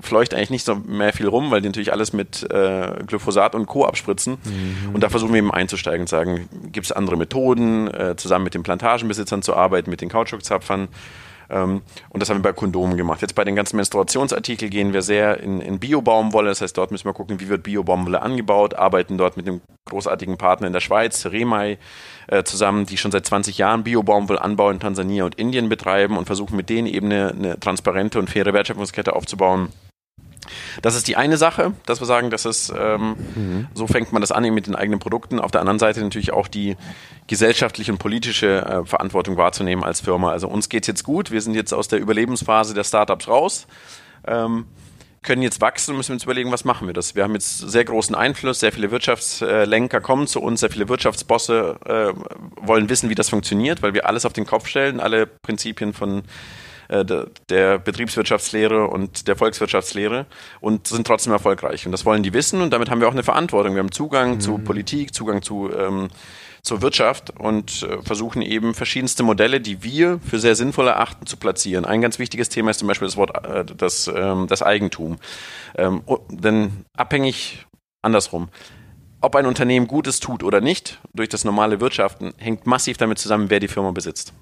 fleucht 0.01 0.35
eigentlich 0.35 0.51
nicht 0.51 0.65
so 0.65 0.75
mehr 0.75 1.13
viel 1.13 1.29
rum, 1.29 1.51
weil 1.51 1.61
die 1.61 1.69
natürlich 1.69 1.93
alles 1.93 2.13
mit 2.13 2.43
äh, 2.51 3.05
Glyphosat 3.07 3.55
und 3.55 3.67
Co. 3.67 3.85
abspritzen. 3.85 4.39
Mhm. 4.43 4.95
Und 4.95 5.03
da 5.03 5.09
versuchen 5.09 5.33
wir 5.33 5.39
eben 5.39 5.53
einzusteigen 5.53 6.01
und 6.01 6.09
sagen, 6.09 6.49
gibt 6.73 6.87
es 6.87 6.93
andere 6.93 7.17
Methoden, 7.17 7.87
äh, 7.89 8.17
zusammen 8.17 8.45
mit 8.45 8.55
den 8.55 8.65
Plantagenbesitzern 8.65 9.43
zu 9.43 9.55
arbeiten, 9.55 9.89
mit 9.91 10.01
den 10.01 10.09
Kautschukzapfern. 10.09 10.89
Ähm, 11.50 11.83
und 12.11 12.21
das 12.21 12.29
haben 12.31 12.39
wir 12.39 12.43
bei 12.43 12.53
Kondomen 12.53 12.97
gemacht. 12.97 13.23
Jetzt 13.23 13.35
bei 13.35 13.45
den 13.45 13.56
ganzen 13.56 13.77
Menstruationsartikeln 13.77 14.71
gehen 14.71 14.93
wir 14.93 15.03
sehr 15.03 15.41
in, 15.41 15.61
in 15.61 15.79
Bio-Baumwolle. 15.79 16.49
Das 16.49 16.61
heißt, 16.61 16.77
dort 16.77 16.91
müssen 16.91 17.06
wir 17.06 17.15
gucken, 17.15 17.41
wie 17.41 17.49
wird 17.49 17.62
Bio-Baumwolle 17.62 18.23
angebaut, 18.23 18.75
arbeiten 18.75 19.19
dort 19.19 19.37
mit 19.37 19.49
einem 19.49 19.61
großartigen 19.87 20.37
Partner 20.37 20.67
in 20.67 20.73
der 20.73 20.81
Schweiz, 20.81 21.27
Remai, 21.27 21.79
äh, 22.27 22.45
zusammen, 22.45 22.87
die 22.87 22.97
schon 22.97 23.12
seit 23.12 23.27
20 23.27 23.59
Jahren 23.59 23.85
Bio-Baumwollanbau 23.85 24.71
in 24.71 24.81
Tansania 24.81 25.25
und 25.25 25.37
Indien 25.37 25.69
betreiben 25.69 26.17
und 26.17 26.27
versuchen 26.27 26.56
mit 26.56 26.69
denen 26.69 26.87
eben 26.87 27.06
eine, 27.06 27.31
eine 27.31 27.61
transparente 27.61 28.19
und 28.19 28.29
faire 28.31 28.53
Wertschöpfungskette 28.53 29.17
aufzubauen 29.17 29.71
das 30.82 30.94
ist 30.94 31.08
die 31.08 31.17
eine 31.17 31.37
Sache, 31.37 31.73
dass 31.87 32.00
wir 32.00 32.06
sagen, 32.06 32.31
dass 32.31 32.44
es 32.44 32.73
ähm, 32.76 33.17
mhm. 33.35 33.67
so 33.75 33.87
fängt 33.87 34.12
man 34.12 34.20
das 34.20 34.32
an 34.32 34.44
mit 34.52 34.67
den 34.67 34.75
eigenen 34.75 35.00
Produkten. 35.00 35.40
Auf 35.40 35.50
der 35.50 35.61
anderen 35.61 35.79
Seite 35.79 36.00
natürlich 36.00 36.32
auch 36.32 36.49
die 36.49 36.76
gesellschaftliche 37.26 37.93
und 37.93 37.99
politische 37.99 38.64
äh, 38.64 38.85
Verantwortung 38.85 39.37
wahrzunehmen 39.37 39.85
als 39.85 40.00
Firma. 40.00 40.31
Also 40.31 40.49
uns 40.49 40.69
geht 40.69 40.85
es 40.85 40.88
jetzt 40.88 41.05
gut, 41.05 41.31
wir 41.31 41.43
sind 41.43 41.55
jetzt 41.55 41.75
aus 41.75 41.88
der 41.88 41.99
Überlebensphase 41.99 42.75
der 42.75 42.85
Startups 42.85 43.29
raus. 43.29 43.67
Ähm, 44.26 44.67
können 45.23 45.43
jetzt 45.43 45.61
wachsen 45.61 45.90
und 45.90 45.99
müssen 45.99 46.12
uns 46.12 46.25
überlegen, 46.25 46.52
was 46.52 46.64
machen 46.64 46.87
wir 46.87 46.94
das. 46.94 47.14
Wir 47.14 47.25
haben 47.25 47.35
jetzt 47.35 47.58
sehr 47.58 47.85
großen 47.85 48.14
Einfluss, 48.14 48.61
sehr 48.61 48.73
viele 48.73 48.90
Wirtschaftslenker 48.90 50.00
kommen 50.00 50.26
zu 50.26 50.40
uns, 50.40 50.61
sehr 50.61 50.70
viele 50.70 50.88
Wirtschaftsbosse 50.88 51.76
äh, 51.85 52.67
wollen 52.67 52.88
wissen, 52.88 53.11
wie 53.11 53.14
das 53.14 53.29
funktioniert, 53.29 53.82
weil 53.82 53.94
wir 53.94 54.06
alles 54.06 54.25
auf 54.25 54.32
den 54.32 54.46
Kopf 54.46 54.69
stellen, 54.69 55.00
alle 55.00 55.26
Prinzipien 55.26 55.93
von 55.93 56.23
äh, 56.88 57.05
der 57.49 57.79
Betriebswirtschaftslehre 57.79 58.88
und 58.88 59.29
der 59.29 59.37
Volkswirtschaftslehre 59.37 60.26
und 60.61 60.87
sind 60.87 61.06
trotzdem 61.06 61.32
erfolgreich. 61.32 61.87
Und 61.87 61.93
das 61.93 62.05
wollen 62.05 62.23
die 62.23 62.32
wissen 62.32 62.61
und 62.61 62.73
damit 62.73 62.90
haben 62.90 63.00
wir 63.00 63.08
auch 63.08 63.12
eine 63.12 63.23
Verantwortung. 63.23 63.75
Wir 63.75 63.81
haben 63.81 63.93
Zugang 63.93 64.35
mhm. 64.35 64.40
zu 64.40 64.58
Politik, 64.58 65.14
Zugang 65.14 65.43
zu 65.43 65.70
ähm, 65.73 66.08
zur 66.62 66.82
Wirtschaft 66.82 67.31
und 67.38 67.82
äh, 67.82 68.02
versuchen 68.02 68.43
eben 68.43 68.75
verschiedenste 68.75 69.23
Modelle, 69.23 69.61
die 69.61 69.82
wir 69.82 70.20
für 70.20 70.38
sehr 70.38 70.55
sinnvoll 70.55 70.88
erachten, 70.88 71.26
zu 71.26 71.37
platzieren. 71.37 71.85
Ein 71.85 72.00
ganz 72.00 72.19
wichtiges 72.19 72.49
Thema 72.49 72.70
ist 72.70 72.79
zum 72.79 72.88
Beispiel 72.88 73.08
das 73.08 73.17
Wort 73.17 73.46
äh, 73.46 73.64
das, 73.64 74.08
ähm, 74.14 74.46
das 74.49 74.62
Eigentum. 74.62 75.19
Ähm, 75.76 76.02
denn 76.29 76.85
abhängig 76.96 77.67
andersrum. 78.02 78.49
Ob 79.20 79.35
ein 79.35 79.46
Unternehmen 79.46 79.88
Gutes 79.88 80.20
tut 80.20 80.44
oder 80.44 80.61
nicht, 80.61 81.00
durch 81.12 81.29
das 81.29 81.44
normale 81.44 81.81
Wirtschaften, 81.81 82.35
hängt 82.37 82.67
massiv 82.67 82.99
damit 82.99 83.19
zusammen, 83.19 83.50
wer 83.50 83.58
die 83.58 83.69
Firma 83.69 83.90
besitzt. 83.90 84.32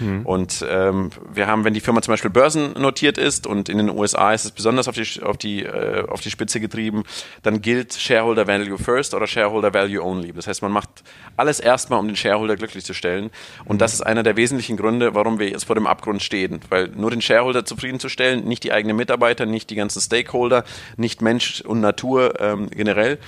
Mhm. 0.00 0.26
Und 0.26 0.64
ähm, 0.68 1.10
wir 1.32 1.46
haben, 1.46 1.64
wenn 1.64 1.74
die 1.74 1.80
Firma 1.80 2.02
zum 2.02 2.12
Beispiel 2.12 2.30
börsennotiert 2.30 3.18
ist 3.18 3.46
und 3.46 3.68
in 3.68 3.78
den 3.78 3.90
USA 3.90 4.32
ist 4.32 4.44
es 4.44 4.50
besonders 4.50 4.88
auf 4.88 4.94
die, 4.94 5.22
auf 5.22 5.36
die, 5.36 5.62
äh, 5.62 6.06
auf 6.08 6.20
die 6.20 6.30
Spitze 6.30 6.60
getrieben, 6.60 7.04
dann 7.42 7.62
gilt 7.62 7.94
Shareholder 7.94 8.46
Value 8.46 8.78
First 8.78 9.14
oder 9.14 9.26
Shareholder 9.26 9.72
Value 9.72 10.02
Only. 10.02 10.32
Das 10.32 10.46
heißt, 10.46 10.62
man 10.62 10.72
macht 10.72 10.88
alles 11.36 11.60
erstmal, 11.60 11.98
um 11.98 12.06
den 12.06 12.16
Shareholder 12.16 12.56
glücklich 12.56 12.84
zu 12.84 12.94
stellen. 12.94 13.30
Und 13.64 13.76
mhm. 13.76 13.78
das 13.78 13.94
ist 13.94 14.02
einer 14.02 14.22
der 14.22 14.36
wesentlichen 14.36 14.76
Gründe, 14.76 15.14
warum 15.14 15.38
wir 15.38 15.48
jetzt 15.48 15.64
vor 15.64 15.74
dem 15.74 15.86
Abgrund 15.86 16.22
stehen. 16.22 16.60
Weil 16.68 16.88
nur 16.88 17.10
den 17.10 17.22
Shareholder 17.22 17.64
zufriedenzustellen, 17.64 18.44
nicht 18.44 18.64
die 18.64 18.72
eigenen 18.72 18.96
Mitarbeiter, 18.96 19.46
nicht 19.46 19.70
die 19.70 19.76
ganzen 19.76 20.00
Stakeholder, 20.00 20.64
nicht 20.96 21.22
Mensch 21.22 21.60
und 21.62 21.80
Natur 21.80 22.40
ähm, 22.40 22.70
generell, 22.70 23.18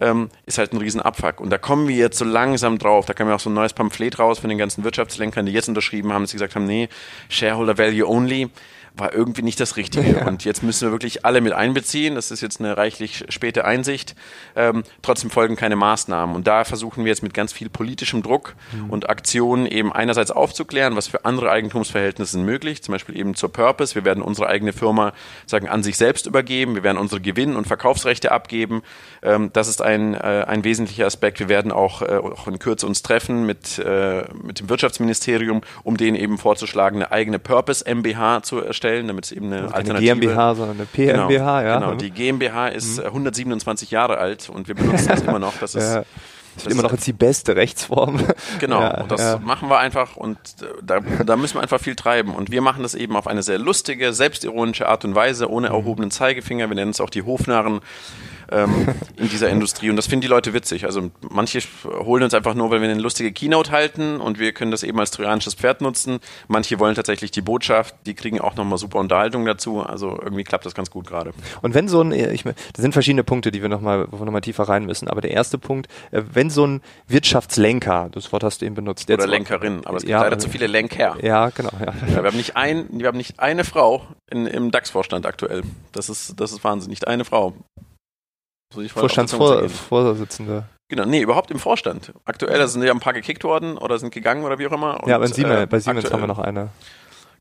ähm, 0.00 0.30
ist 0.46 0.58
halt 0.58 0.72
ein 0.72 0.78
Riesenabfuck. 0.78 1.40
Und 1.40 1.50
da 1.50 1.58
kommen 1.58 1.88
wir 1.88 1.96
jetzt 1.96 2.18
so 2.18 2.24
langsam 2.24 2.78
drauf. 2.78 3.06
Da 3.06 3.14
kam 3.14 3.28
ja 3.28 3.34
auch 3.34 3.40
so 3.40 3.50
ein 3.50 3.54
neues 3.54 3.72
Pamphlet 3.72 4.18
raus 4.18 4.38
von 4.38 4.48
den 4.48 4.58
ganzen 4.58 4.84
Wirtschaftslenkern, 4.84 5.46
die 5.46 5.52
jetzt 5.52 5.68
unterschrieben 5.68 6.12
haben, 6.12 6.22
dass 6.22 6.30
sie 6.30 6.36
gesagt 6.36 6.54
haben, 6.54 6.66
nee, 6.66 6.88
Shareholder 7.28 7.78
Value 7.78 8.08
Only 8.08 8.50
war 8.98 9.14
irgendwie 9.14 9.42
nicht 9.42 9.60
das 9.60 9.76
Richtige. 9.76 10.24
Und 10.26 10.44
jetzt 10.44 10.62
müssen 10.62 10.88
wir 10.88 10.92
wirklich 10.92 11.24
alle 11.24 11.40
mit 11.40 11.52
einbeziehen. 11.52 12.14
Das 12.14 12.30
ist 12.30 12.40
jetzt 12.40 12.60
eine 12.60 12.76
reichlich 12.76 13.24
späte 13.28 13.64
Einsicht. 13.64 14.14
Ähm, 14.56 14.82
trotzdem 15.02 15.30
folgen 15.30 15.56
keine 15.56 15.76
Maßnahmen. 15.76 16.34
Und 16.34 16.46
da 16.46 16.64
versuchen 16.64 17.04
wir 17.04 17.10
jetzt 17.10 17.22
mit 17.22 17.34
ganz 17.34 17.52
viel 17.52 17.68
politischem 17.68 18.22
Druck 18.22 18.54
mhm. 18.72 18.90
und 18.90 19.08
Aktionen 19.08 19.66
eben 19.66 19.92
einerseits 19.92 20.30
aufzuklären, 20.30 20.96
was 20.96 21.08
für 21.08 21.24
andere 21.24 21.50
Eigentumsverhältnisse 21.50 22.38
möglich, 22.38 22.82
zum 22.82 22.92
Beispiel 22.92 23.16
eben 23.16 23.34
zur 23.34 23.52
Purpose. 23.52 23.94
Wir 23.94 24.04
werden 24.04 24.22
unsere 24.22 24.48
eigene 24.48 24.72
Firma 24.72 25.12
sagen 25.46 25.68
an 25.68 25.82
sich 25.82 25.96
selbst 25.96 26.26
übergeben. 26.26 26.74
Wir 26.74 26.82
werden 26.82 26.98
unsere 26.98 27.20
Gewinn- 27.20 27.56
und 27.56 27.66
Verkaufsrechte 27.66 28.32
abgeben. 28.32 28.82
Ähm, 29.22 29.50
das 29.52 29.68
ist 29.68 29.82
ein, 29.82 30.14
äh, 30.14 30.44
ein 30.46 30.64
wesentlicher 30.64 31.06
Aspekt. 31.06 31.38
Wir 31.38 31.48
werden 31.48 31.72
auch, 31.72 32.02
äh, 32.02 32.16
auch 32.16 32.48
in 32.48 32.58
Kürze 32.58 32.86
uns 32.86 33.02
treffen 33.02 33.46
mit, 33.46 33.78
äh, 33.78 34.24
mit 34.42 34.60
dem 34.60 34.68
Wirtschaftsministerium, 34.68 35.62
um 35.84 35.96
denen 35.96 36.16
eben 36.16 36.38
vorzuschlagen, 36.38 36.96
eine 36.96 37.12
eigene 37.12 37.38
Purpose 37.38 37.84
MBH 37.86 38.42
zu 38.42 38.58
erstellen 38.58 38.87
stellen, 38.88 39.08
damit 39.08 39.26
es 39.26 39.32
eben 39.32 39.46
eine 39.46 39.62
also 39.62 39.74
Alternative... 39.74 40.12
Eine 40.12 40.20
GmbH, 40.20 40.54
sondern 40.54 40.76
eine 40.76 40.86
PMBH, 40.86 41.26
genau, 41.26 41.30
ja. 41.30 41.78
Genau, 41.78 41.94
die 41.94 42.10
GmbH 42.10 42.68
ist 42.68 42.98
mhm. 42.98 43.06
127 43.06 43.90
Jahre 43.90 44.18
alt 44.18 44.48
und 44.48 44.68
wir 44.68 44.74
benutzen 44.74 45.08
das 45.08 45.20
immer 45.26 45.38
noch. 45.38 45.56
Das 45.58 45.74
ist... 45.74 45.94
Ja. 45.94 46.04
Das 46.54 46.66
ist 46.66 46.72
immer 46.72 46.82
noch 46.82 46.90
jetzt 46.90 47.06
die 47.06 47.12
beste 47.12 47.54
Rechtsform. 47.54 48.18
Genau, 48.58 48.80
ja, 48.80 49.02
und 49.02 49.12
das 49.12 49.20
ja. 49.20 49.38
machen 49.38 49.68
wir 49.68 49.78
einfach 49.78 50.16
und 50.16 50.36
äh, 50.60 50.64
da, 50.82 50.98
da 50.98 51.36
müssen 51.36 51.54
wir 51.54 51.62
einfach 51.62 51.80
viel 51.80 51.94
treiben. 51.94 52.34
Und 52.34 52.50
wir 52.50 52.60
machen 52.62 52.82
das 52.82 52.96
eben 52.96 53.14
auf 53.14 53.28
eine 53.28 53.44
sehr 53.44 53.58
lustige, 53.58 54.12
selbstironische 54.12 54.88
Art 54.88 55.04
und 55.04 55.14
Weise, 55.14 55.48
ohne 55.48 55.68
mhm. 55.68 55.74
erhobenen 55.74 56.10
Zeigefinger. 56.10 56.68
Wir 56.68 56.74
nennen 56.74 56.90
es 56.90 57.00
auch 57.00 57.10
die 57.10 57.22
Hofnarren 57.22 57.80
ähm, 58.50 58.88
in 59.16 59.28
dieser 59.28 59.48
Industrie. 59.48 59.90
Und 59.90 59.96
das 59.96 60.06
finden 60.06 60.22
die 60.22 60.28
Leute 60.28 60.54
witzig. 60.54 60.84
Also 60.84 61.10
manche 61.30 61.60
holen 61.84 62.22
uns 62.22 62.34
einfach 62.34 62.54
nur, 62.54 62.70
weil 62.70 62.80
wir 62.80 62.88
eine 62.88 63.00
lustige 63.00 63.32
Keynote 63.32 63.70
halten 63.70 64.20
und 64.20 64.38
wir 64.38 64.52
können 64.52 64.70
das 64.70 64.82
eben 64.82 64.98
als 64.98 65.10
trojanisches 65.10 65.54
Pferd 65.54 65.80
nutzen. 65.80 66.20
Manche 66.46 66.78
wollen 66.78 66.94
tatsächlich 66.94 67.30
die 67.30 67.40
Botschaft, 67.40 67.94
die 68.06 68.14
kriegen 68.14 68.40
auch 68.40 68.56
nochmal 68.56 68.78
super 68.78 68.98
Unterhaltung 68.98 69.44
dazu. 69.44 69.80
Also 69.80 70.18
irgendwie 70.22 70.44
klappt 70.44 70.66
das 70.66 70.74
ganz 70.74 70.90
gut 70.90 71.06
gerade. 71.06 71.32
Und 71.62 71.74
wenn 71.74 71.88
so 71.88 72.02
ein, 72.02 72.12
ich, 72.12 72.42
das 72.42 72.56
sind 72.76 72.92
verschiedene 72.92 73.24
Punkte, 73.24 73.50
die 73.50 73.62
wir 73.62 73.68
nochmal, 73.68 74.06
wo 74.10 74.18
wir 74.18 74.24
nochmal 74.24 74.40
tiefer 74.40 74.64
rein 74.64 74.86
müssen. 74.86 75.08
Aber 75.08 75.20
der 75.20 75.30
erste 75.30 75.58
Punkt, 75.58 75.88
äh, 76.10 76.22
wenn 76.32 76.50
so 76.50 76.66
ein 76.66 76.82
Wirtschaftslenker, 77.06 78.08
das 78.12 78.32
Wort 78.32 78.44
hast 78.44 78.62
du 78.62 78.66
eben 78.66 78.74
benutzt. 78.74 79.10
Oder 79.10 79.26
Lenkerin, 79.26 79.82
aber 79.84 79.96
es 79.96 80.02
gibt 80.02 80.10
ja, 80.10 80.22
leider 80.22 80.38
zu 80.38 80.48
viele 80.48 80.66
Lenker. 80.66 81.16
Ja, 81.22 81.50
genau. 81.50 81.70
Ja. 81.80 81.92
Ja, 82.08 82.22
wir 82.22 82.30
haben 82.30 82.36
nicht 82.36 82.56
ein, 82.56 82.86
wir 82.90 83.06
haben 83.06 83.16
nicht 83.16 83.38
eine 83.40 83.64
Frau 83.64 84.02
in, 84.30 84.46
im 84.46 84.70
DAX-Vorstand 84.70 85.26
aktuell. 85.26 85.62
Das 85.92 86.08
ist, 86.08 86.40
das 86.40 86.52
ist 86.52 86.64
Wahnsinn. 86.64 86.90
Nicht 86.90 87.06
eine 87.06 87.24
Frau. 87.24 87.54
Vorstandsvorsitzende. 88.70 90.64
Genau, 90.88 91.04
nee, 91.04 91.20
überhaupt 91.20 91.50
im 91.50 91.58
Vorstand. 91.58 92.12
Aktuell 92.24 92.66
sind 92.66 92.82
ja 92.82 92.92
ein 92.92 93.00
paar 93.00 93.12
gekickt 93.12 93.44
worden 93.44 93.76
oder 93.76 93.98
sind 93.98 94.12
gegangen 94.12 94.44
oder 94.44 94.58
wie 94.58 94.66
auch 94.66 94.72
immer. 94.72 95.02
Und, 95.02 95.08
ja, 95.08 95.16
aber 95.16 95.28
Siemens, 95.28 95.62
äh, 95.62 95.66
bei 95.66 95.80
Siemens 95.80 96.04
aktuell. 96.04 96.22
haben 96.22 96.28
wir 96.28 96.34
noch 96.34 96.38
eine. 96.38 96.70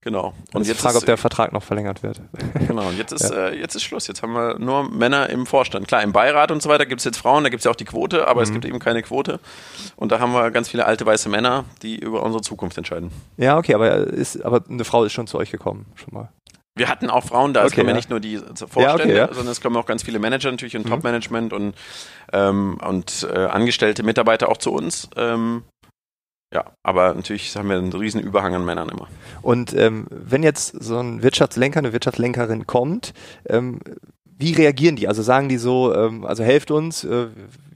Genau. 0.01 0.27
Und, 0.27 0.55
und 0.55 0.67
jetzt 0.67 0.81
Frage, 0.81 0.97
ob 0.97 1.05
der 1.05 1.17
Vertrag 1.17 1.51
noch 1.53 1.63
verlängert 1.63 2.03
wird. 2.03 2.21
Genau, 2.67 2.87
und 2.87 2.97
jetzt 2.97 3.13
ist, 3.13 3.29
ja. 3.29 3.47
äh, 3.47 3.59
jetzt 3.59 3.75
ist 3.75 3.83
Schluss. 3.83 4.07
Jetzt 4.07 4.21
haben 4.21 4.33
wir 4.33 4.59
nur 4.59 4.89
Männer 4.89 5.29
im 5.29 5.45
Vorstand. 5.45 5.87
Klar, 5.87 6.03
im 6.03 6.11
Beirat 6.11 6.51
und 6.51 6.61
so 6.61 6.69
weiter 6.69 6.85
gibt 6.85 6.99
es 6.99 7.05
jetzt 7.05 7.17
Frauen, 7.17 7.43
da 7.43 7.49
gibt 7.49 7.61
es 7.61 7.65
ja 7.65 7.71
auch 7.71 7.75
die 7.75 7.85
Quote, 7.85 8.27
aber 8.27 8.41
mhm. 8.41 8.43
es 8.43 8.51
gibt 8.51 8.65
eben 8.65 8.79
keine 8.79 9.01
Quote. 9.01 9.39
Und 9.95 10.11
da 10.11 10.19
haben 10.19 10.33
wir 10.33 10.51
ganz 10.51 10.69
viele 10.69 10.85
alte 10.85 11.05
weiße 11.05 11.29
Männer, 11.29 11.65
die 11.81 11.97
über 11.97 12.23
unsere 12.23 12.41
Zukunft 12.41 12.77
entscheiden. 12.77 13.11
Ja, 13.37 13.57
okay, 13.57 13.73
aber, 13.73 13.97
ist, 13.97 14.43
aber 14.43 14.63
eine 14.69 14.83
Frau 14.85 15.03
ist 15.03 15.13
schon 15.13 15.27
zu 15.27 15.37
euch 15.37 15.51
gekommen, 15.51 15.85
schon 15.95 16.13
mal. 16.13 16.29
Wir 16.77 16.89
hatten 16.89 17.09
auch 17.09 17.23
Frauen 17.23 17.53
da, 17.53 17.65
es 17.65 17.73
kommen 17.73 17.87
ja 17.87 17.95
nicht 17.95 18.09
nur 18.09 18.19
die 18.19 18.37
Vorstände, 18.37 18.81
ja, 18.81 18.93
okay, 18.93 19.15
ja. 19.15 19.27
sondern 19.27 19.51
es 19.51 19.61
kommen 19.61 19.75
auch 19.77 19.85
ganz 19.85 20.03
viele 20.03 20.19
Manager 20.19 20.51
natürlich 20.51 20.75
und 20.75 20.85
mhm. 20.85 20.89
Top-Management 20.89 21.53
und, 21.53 21.75
ähm, 22.33 22.77
und 22.85 23.27
äh, 23.31 23.45
angestellte 23.45 24.03
Mitarbeiter 24.03 24.49
auch 24.49 24.57
zu 24.57 24.71
uns. 24.71 25.09
Ähm, 25.15 25.63
ja, 26.53 26.63
aber 26.83 27.13
natürlich 27.13 27.55
haben 27.57 27.69
wir 27.69 27.77
einen 27.77 27.91
riesen 27.91 28.21
Überhang 28.21 28.55
an 28.55 28.63
Männern 28.63 28.89
immer. 28.89 29.07
Und 29.41 29.73
ähm, 29.73 30.07
wenn 30.09 30.43
jetzt 30.43 30.81
so 30.81 30.97
ein 30.97 31.21
Wirtschaftslenker, 31.21 31.79
eine 31.79 31.91
Wirtschaftslenkerin 31.91 32.65
kommt, 32.65 33.13
ähm, 33.49 33.79
wie 34.23 34.53
reagieren 34.53 34.95
die? 34.95 35.07
Also 35.07 35.23
sagen 35.23 35.49
die 35.49 35.57
so, 35.57 35.93
ähm, 35.93 36.25
also 36.25 36.43
helft 36.43 36.71
uns, 36.71 37.03
äh, 37.03 37.27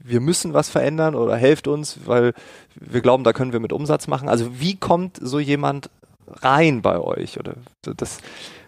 wir 0.04 0.20
müssen 0.20 0.54
was 0.54 0.70
verändern 0.70 1.14
oder 1.14 1.36
helft 1.36 1.68
uns, 1.68 2.00
weil 2.06 2.32
wir 2.74 3.02
glauben, 3.02 3.24
da 3.24 3.32
können 3.32 3.52
wir 3.52 3.60
mit 3.60 3.72
Umsatz 3.72 4.08
machen. 4.08 4.28
Also 4.28 4.60
wie 4.60 4.76
kommt 4.76 5.18
so 5.20 5.38
jemand 5.38 5.90
rein 6.26 6.82
bei 6.82 6.98
euch? 6.98 7.38
Oder 7.38 7.54
das? 7.82 8.18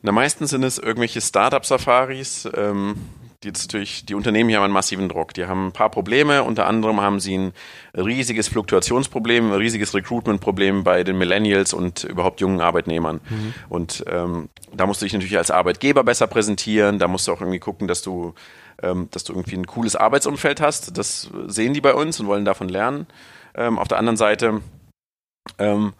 Na, 0.04 0.12
meistens 0.12 0.50
sind 0.50 0.62
es 0.62 0.76
irgendwelche 0.76 1.22
Startup-Safaris. 1.22 2.46
Ähm, 2.54 2.96
die 3.42 3.48
jetzt 3.48 3.62
natürlich, 3.62 4.04
die 4.04 4.14
Unternehmen 4.14 4.50
hier 4.50 4.58
haben 4.58 4.64
einen 4.64 4.74
massiven 4.74 5.08
Druck. 5.08 5.32
Die 5.32 5.46
haben 5.46 5.68
ein 5.68 5.72
paar 5.72 5.88
Probleme. 5.88 6.44
Unter 6.44 6.66
anderem 6.66 7.00
haben 7.00 7.20
sie 7.20 7.38
ein 7.38 7.52
riesiges 7.96 8.48
Fluktuationsproblem, 8.48 9.50
ein 9.50 9.58
riesiges 9.58 9.94
Recruitment-Problem 9.94 10.84
bei 10.84 11.04
den 11.04 11.16
Millennials 11.16 11.72
und 11.72 12.04
überhaupt 12.04 12.42
jungen 12.42 12.60
Arbeitnehmern. 12.60 13.22
Mhm. 13.26 13.54
Und 13.70 14.04
ähm, 14.06 14.50
da 14.74 14.86
musst 14.86 15.00
du 15.00 15.06
dich 15.06 15.14
natürlich 15.14 15.38
als 15.38 15.50
Arbeitgeber 15.50 16.04
besser 16.04 16.26
präsentieren. 16.26 16.98
Da 16.98 17.08
musst 17.08 17.26
du 17.26 17.32
auch 17.32 17.40
irgendwie 17.40 17.60
gucken, 17.60 17.88
dass 17.88 18.02
du, 18.02 18.34
ähm, 18.82 19.08
dass 19.10 19.24
du 19.24 19.32
irgendwie 19.32 19.56
ein 19.56 19.66
cooles 19.66 19.96
Arbeitsumfeld 19.96 20.60
hast. 20.60 20.98
Das 20.98 21.30
sehen 21.46 21.72
die 21.72 21.80
bei 21.80 21.94
uns 21.94 22.20
und 22.20 22.26
wollen 22.26 22.44
davon 22.44 22.68
lernen. 22.68 23.06
Ähm, 23.54 23.78
auf 23.78 23.88
der 23.88 23.98
anderen 23.98 24.18
Seite 24.18 24.60
ähm, 25.58 25.94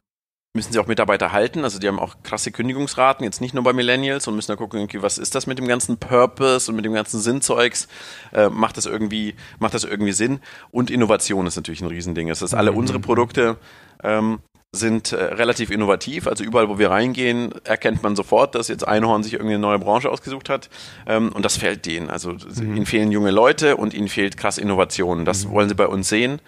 müssen 0.54 0.72
sie 0.72 0.78
auch 0.78 0.86
Mitarbeiter 0.86 1.32
halten. 1.32 1.64
Also 1.64 1.80
die 1.80 1.88
haben 1.88 1.98
auch 1.98 2.14
krasse 2.22 2.52
Kündigungsraten, 2.52 3.24
jetzt 3.24 3.40
nicht 3.40 3.54
nur 3.54 3.64
bei 3.64 3.72
Millennials 3.72 4.28
und 4.28 4.36
müssen 4.36 4.52
da 4.52 4.56
gucken, 4.56 4.82
okay, 4.82 5.02
was 5.02 5.18
ist 5.18 5.34
das 5.34 5.48
mit 5.48 5.58
dem 5.58 5.66
ganzen 5.66 5.98
Purpose 5.98 6.70
und 6.70 6.76
mit 6.76 6.84
dem 6.84 6.94
ganzen 6.94 7.18
Sinnzeugs? 7.20 7.88
Äh, 8.32 8.48
macht 8.50 8.76
das 8.76 8.86
irgendwie, 8.86 9.34
macht 9.58 9.74
das 9.74 9.82
irgendwie 9.82 10.12
Sinn? 10.12 10.38
Und 10.70 10.92
Innovation 10.92 11.46
ist 11.46 11.56
natürlich 11.56 11.80
ein 11.80 11.88
Riesending. 11.88 12.30
Es 12.30 12.40
ist 12.40 12.54
alle 12.54 12.70
mhm. 12.70 12.78
unsere 12.78 13.00
Produkte 13.00 13.56
ähm, 14.04 14.38
sind 14.70 15.10
äh, 15.10 15.16
relativ 15.16 15.70
innovativ. 15.70 16.28
Also 16.28 16.44
überall, 16.44 16.68
wo 16.68 16.78
wir 16.78 16.88
reingehen, 16.88 17.52
erkennt 17.64 18.04
man 18.04 18.14
sofort, 18.14 18.54
dass 18.54 18.68
jetzt 18.68 18.86
Einhorn 18.86 19.24
sich 19.24 19.32
irgendeine 19.32 19.58
neue 19.58 19.80
Branche 19.80 20.08
ausgesucht 20.08 20.48
hat. 20.48 20.70
Ähm, 21.08 21.32
und 21.32 21.44
das 21.44 21.56
fällt 21.56 21.84
denen. 21.84 22.10
Also 22.10 22.30
mhm. 22.30 22.76
ihnen 22.76 22.86
fehlen 22.86 23.10
junge 23.10 23.32
Leute 23.32 23.76
und 23.76 23.92
ihnen 23.92 24.08
fehlt 24.08 24.36
krass 24.36 24.58
Innovation. 24.58 25.24
Das 25.24 25.46
mhm. 25.46 25.50
wollen 25.50 25.68
sie 25.68 25.74
bei 25.74 25.88
uns 25.88 26.08
sehen. 26.08 26.40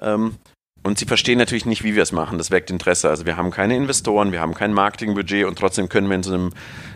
Ähm, 0.00 0.36
und 0.82 0.98
sie 0.98 1.04
verstehen 1.04 1.36
natürlich 1.36 1.66
nicht, 1.66 1.84
wie 1.84 1.94
wir 1.94 2.02
es 2.02 2.10
machen. 2.10 2.38
Das 2.38 2.50
weckt 2.50 2.70
Interesse. 2.70 3.10
Also 3.10 3.26
wir 3.26 3.36
haben 3.36 3.50
keine 3.50 3.76
Investoren, 3.76 4.32
wir 4.32 4.40
haben 4.40 4.54
kein 4.54 4.72
Marketingbudget 4.72 5.44
und 5.44 5.58
trotzdem 5.58 5.90
können 5.90 6.08
wir 6.08 6.16
in 6.16 6.22
so 6.22 6.32
einem 6.32 6.52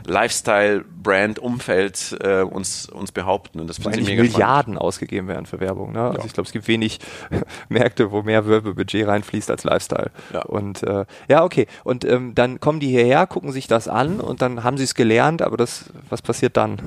Lifestyle-Brand-Umfeld 0.06 2.16
äh, 2.22 2.40
uns, 2.40 2.88
uns 2.88 3.12
behaupten. 3.12 3.60
Und 3.60 3.68
das 3.68 3.76
finden 3.76 4.04
sie 4.04 4.12
mega 4.12 4.22
Milliarden 4.22 4.74
spannend. 4.74 4.80
ausgegeben 4.80 5.28
werden 5.28 5.44
für 5.44 5.60
Werbung. 5.60 5.92
Ne? 5.92 6.00
Also 6.00 6.20
ja. 6.20 6.24
ich 6.24 6.32
glaube, 6.32 6.46
es 6.46 6.52
gibt 6.52 6.66
wenig 6.66 6.98
Märkte, 7.68 8.10
wo 8.10 8.22
mehr 8.22 8.48
Werbebudget 8.48 9.06
reinfließt 9.06 9.50
als 9.50 9.64
Lifestyle. 9.64 10.10
Ja. 10.32 10.40
Und 10.42 10.82
äh, 10.82 11.04
ja, 11.28 11.44
okay. 11.44 11.66
Und 11.84 12.06
ähm, 12.06 12.34
dann 12.34 12.60
kommen 12.60 12.80
die 12.80 12.88
hierher, 12.88 13.26
gucken 13.26 13.52
sich 13.52 13.66
das 13.66 13.86
an 13.86 14.18
und 14.18 14.40
dann 14.40 14.64
haben 14.64 14.78
sie 14.78 14.84
es 14.84 14.94
gelernt, 14.94 15.42
aber 15.42 15.58
das, 15.58 15.92
was 16.08 16.22
passiert 16.22 16.56
dann? 16.56 16.80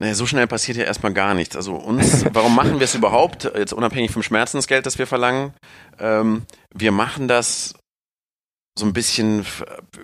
Naja, 0.00 0.14
so 0.14 0.26
schnell 0.26 0.46
passiert 0.46 0.78
ja 0.78 0.84
erstmal 0.84 1.12
gar 1.12 1.34
nichts. 1.34 1.56
Also 1.56 1.74
uns, 1.74 2.24
warum 2.32 2.54
machen 2.54 2.78
wir 2.78 2.84
es 2.84 2.94
überhaupt? 2.94 3.50
Jetzt 3.56 3.72
unabhängig 3.72 4.10
vom 4.10 4.22
Schmerzensgeld, 4.22 4.86
das 4.86 4.98
wir 4.98 5.06
verlangen. 5.06 5.52
Ähm, 5.98 6.42
wir 6.72 6.92
machen 6.92 7.26
das 7.26 7.74
so 8.78 8.86
ein 8.86 8.92
bisschen 8.92 9.44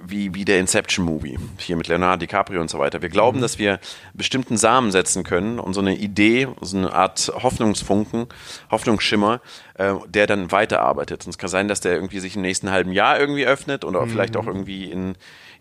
wie, 0.04 0.34
wie 0.34 0.44
der 0.44 0.58
Inception-Movie, 0.58 1.38
hier 1.58 1.76
mit 1.76 1.86
Leonardo 1.86 2.18
DiCaprio 2.18 2.60
und 2.60 2.68
so 2.68 2.80
weiter. 2.80 3.02
Wir 3.02 3.08
glauben, 3.08 3.38
mhm. 3.38 3.42
dass 3.42 3.58
wir 3.58 3.78
bestimmten 4.14 4.56
Samen 4.56 4.90
setzen 4.90 5.22
können 5.22 5.60
und 5.60 5.74
so 5.74 5.80
eine 5.80 5.96
Idee, 5.96 6.48
so 6.60 6.76
eine 6.76 6.92
Art 6.92 7.32
Hoffnungsfunken, 7.32 8.26
Hoffnungsschimmer, 8.72 9.40
äh, 9.74 9.94
der 10.08 10.26
dann 10.26 10.50
weiterarbeitet. 10.50 11.24
Und 11.24 11.30
es 11.30 11.38
kann 11.38 11.48
sein, 11.48 11.68
dass 11.68 11.80
der 11.80 11.94
irgendwie 11.94 12.18
sich 12.18 12.34
im 12.34 12.42
nächsten 12.42 12.72
halben 12.72 12.90
Jahr 12.90 13.18
irgendwie 13.20 13.46
öffnet 13.46 13.84
oder 13.84 14.04
mhm. 14.04 14.10
vielleicht 14.10 14.36
auch 14.36 14.48
irgendwie 14.48 14.90
in 14.90 15.14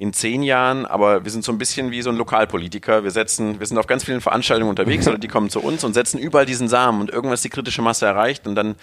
in 0.03 0.11
zehn 0.11 0.43
Jahren, 0.43 0.85
aber 0.85 1.23
wir 1.23 1.31
sind 1.31 1.45
so 1.45 1.51
ein 1.53 1.57
bisschen 1.57 1.91
wie 1.91 2.01
so 2.01 2.09
ein 2.09 2.17
Lokalpolitiker. 2.17 3.05
Wir 3.05 3.11
setzen, 3.11 3.61
wir 3.61 3.65
sind 3.65 3.77
auf 3.77 3.87
ganz 3.87 4.03
vielen 4.03 4.19
Veranstaltungen 4.19 4.69
unterwegs 4.69 5.07
oder 5.07 5.17
die 5.17 5.29
kommen 5.29 5.49
zu 5.49 5.61
uns 5.61 5.85
und 5.85 5.93
setzen 5.93 6.19
überall 6.19 6.45
diesen 6.45 6.67
Samen 6.67 6.99
und 6.99 7.09
irgendwas 7.09 7.41
die 7.41 7.47
kritische 7.47 7.81
Masse 7.81 8.05
erreicht 8.05 8.45
und 8.45 8.55
dann 8.55 8.75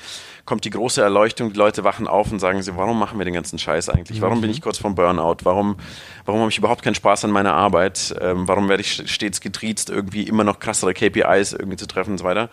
kommt 0.47 0.65
die 0.65 0.71
große 0.71 1.03
Erleuchtung, 1.03 1.53
die 1.53 1.59
Leute 1.59 1.85
wachen 1.85 2.09
auf 2.09 2.33
und 2.33 2.39
sagen 2.39 2.62
sie, 2.62 2.75
warum 2.75 2.99
machen 2.99 3.19
wir 3.19 3.27
den 3.27 3.35
ganzen 3.35 3.59
Scheiß 3.59 3.91
eigentlich? 3.91 4.23
Warum 4.23 4.41
bin 4.41 4.50
ich 4.50 4.62
kurz 4.62 4.79
vom 4.79 4.95
Burnout? 4.95 5.37
Warum, 5.43 5.77
warum 6.25 6.41
habe 6.41 6.50
ich 6.50 6.57
überhaupt 6.57 6.83
keinen 6.83 6.95
Spaß 6.95 7.27
an 7.27 7.33
meiner 7.33 7.53
Arbeit? 7.53 8.15
Ähm, 8.19 8.49
warum 8.49 8.71
werde 8.71 8.81
ich 8.81 9.03
stets 9.05 9.43
getriezt, 9.43 9.91
irgendwie 9.91 10.23
immer 10.23 10.45
noch 10.45 10.59
krassere 10.59 10.95
KPIs 10.95 11.53
irgendwie 11.53 11.77
zu 11.77 11.87
treffen 11.87 12.12
und 12.12 12.19
so 12.19 12.25
weiter? 12.25 12.49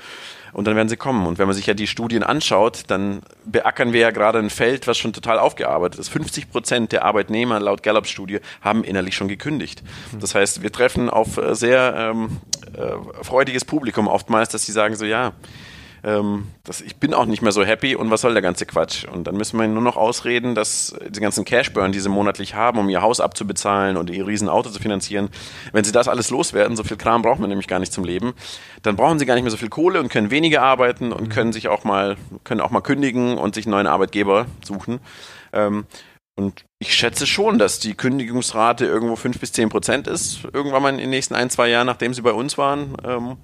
Und 0.53 0.65
dann 0.65 0.75
werden 0.75 0.89
sie 0.89 0.97
kommen. 0.97 1.25
Und 1.27 1.37
wenn 1.37 1.47
man 1.47 1.55
sich 1.55 1.65
ja 1.65 1.73
die 1.73 1.87
Studien 1.87 2.23
anschaut, 2.23 2.83
dann 2.87 3.21
beackern 3.45 3.93
wir 3.93 4.01
ja 4.01 4.11
gerade 4.11 4.39
ein 4.39 4.49
Feld, 4.49 4.87
was 4.87 4.97
schon 4.97 5.13
total 5.13 5.39
aufgearbeitet 5.39 5.99
ist. 5.99 6.09
50 6.09 6.51
Prozent 6.51 6.91
der 6.91 7.05
Arbeitnehmer 7.05 7.59
laut 7.59 7.83
Gallup-Studie 7.83 8.39
haben 8.61 8.83
innerlich 8.83 9.15
schon 9.15 9.27
gekündigt. 9.27 9.83
Das 10.19 10.35
heißt, 10.35 10.63
wir 10.63 10.71
treffen 10.71 11.09
auf 11.09 11.37
äh, 11.37 11.55
sehr 11.55 11.93
ähm, 11.95 12.37
äh, 12.73 13.23
freudiges 13.23 13.65
Publikum 13.65 14.07
oftmals, 14.07 14.49
dass 14.49 14.65
sie 14.65 14.71
sagen 14.71 14.95
so, 14.95 15.05
ja, 15.05 15.33
ähm, 16.03 16.47
das, 16.63 16.81
ich 16.81 16.97
bin 16.97 17.13
auch 17.13 17.25
nicht 17.25 17.41
mehr 17.41 17.51
so 17.51 17.63
happy 17.63 17.95
und 17.95 18.11
was 18.11 18.21
soll 18.21 18.33
der 18.33 18.41
ganze 18.41 18.65
Quatsch? 18.65 19.05
Und 19.05 19.25
dann 19.25 19.35
müssen 19.35 19.59
wir 19.59 19.67
nur 19.67 19.81
noch 19.81 19.97
ausreden, 19.97 20.55
dass 20.55 20.95
die 21.09 21.19
ganzen 21.19 21.45
Cashburn, 21.45 21.91
die 21.91 21.99
sie 21.99 22.09
monatlich 22.09 22.55
haben, 22.55 22.79
um 22.79 22.89
ihr 22.89 23.01
Haus 23.01 23.19
abzubezahlen 23.19 23.97
und 23.97 24.09
ihr 24.09 24.27
Riesenauto 24.27 24.69
zu 24.69 24.79
finanzieren, 24.79 25.29
wenn 25.71 25.83
sie 25.83 25.91
das 25.91 26.07
alles 26.07 26.29
loswerden, 26.29 26.77
so 26.77 26.83
viel 26.83 26.97
Kram 26.97 27.21
braucht 27.21 27.39
man 27.39 27.49
nämlich 27.49 27.67
gar 27.67 27.79
nicht 27.79 27.93
zum 27.93 28.03
Leben, 28.03 28.33
dann 28.83 28.95
brauchen 28.95 29.19
sie 29.19 29.25
gar 29.25 29.35
nicht 29.35 29.43
mehr 29.43 29.51
so 29.51 29.57
viel 29.57 29.69
Kohle 29.69 29.99
und 29.99 30.09
können 30.09 30.31
weniger 30.31 30.61
arbeiten 30.61 31.11
und 31.11 31.27
mhm. 31.27 31.29
können 31.29 31.53
sich 31.53 31.67
auch 31.67 31.83
mal, 31.83 32.17
können 32.43 32.61
auch 32.61 32.71
mal 32.71 32.81
kündigen 32.81 33.37
und 33.37 33.55
sich 33.55 33.65
einen 33.65 33.71
neuen 33.71 33.87
Arbeitgeber 33.87 34.45
suchen. 34.63 34.99
Ähm, 35.53 35.85
und 36.35 36.65
ich 36.77 36.93
schätze 36.93 37.25
schon, 37.25 37.57
dass 37.57 37.79
die 37.79 37.95
Kündigungsrate 37.95 38.85
irgendwo 38.85 39.15
fünf 39.15 39.39
bis 39.39 39.53
zehn 39.53 39.69
Prozent 39.69 40.07
ist, 40.07 40.43
irgendwann 40.53 40.83
mal 40.83 40.89
in 40.89 40.99
den 40.99 41.09
nächsten 41.09 41.33
ein, 41.33 41.49
zwei 41.49 41.67
Jahren, 41.67 41.87
nachdem 41.87 42.13
sie 42.13 42.21
bei 42.21 42.31
uns 42.31 42.59
waren. 42.59 42.95
Ähm, 43.03 43.37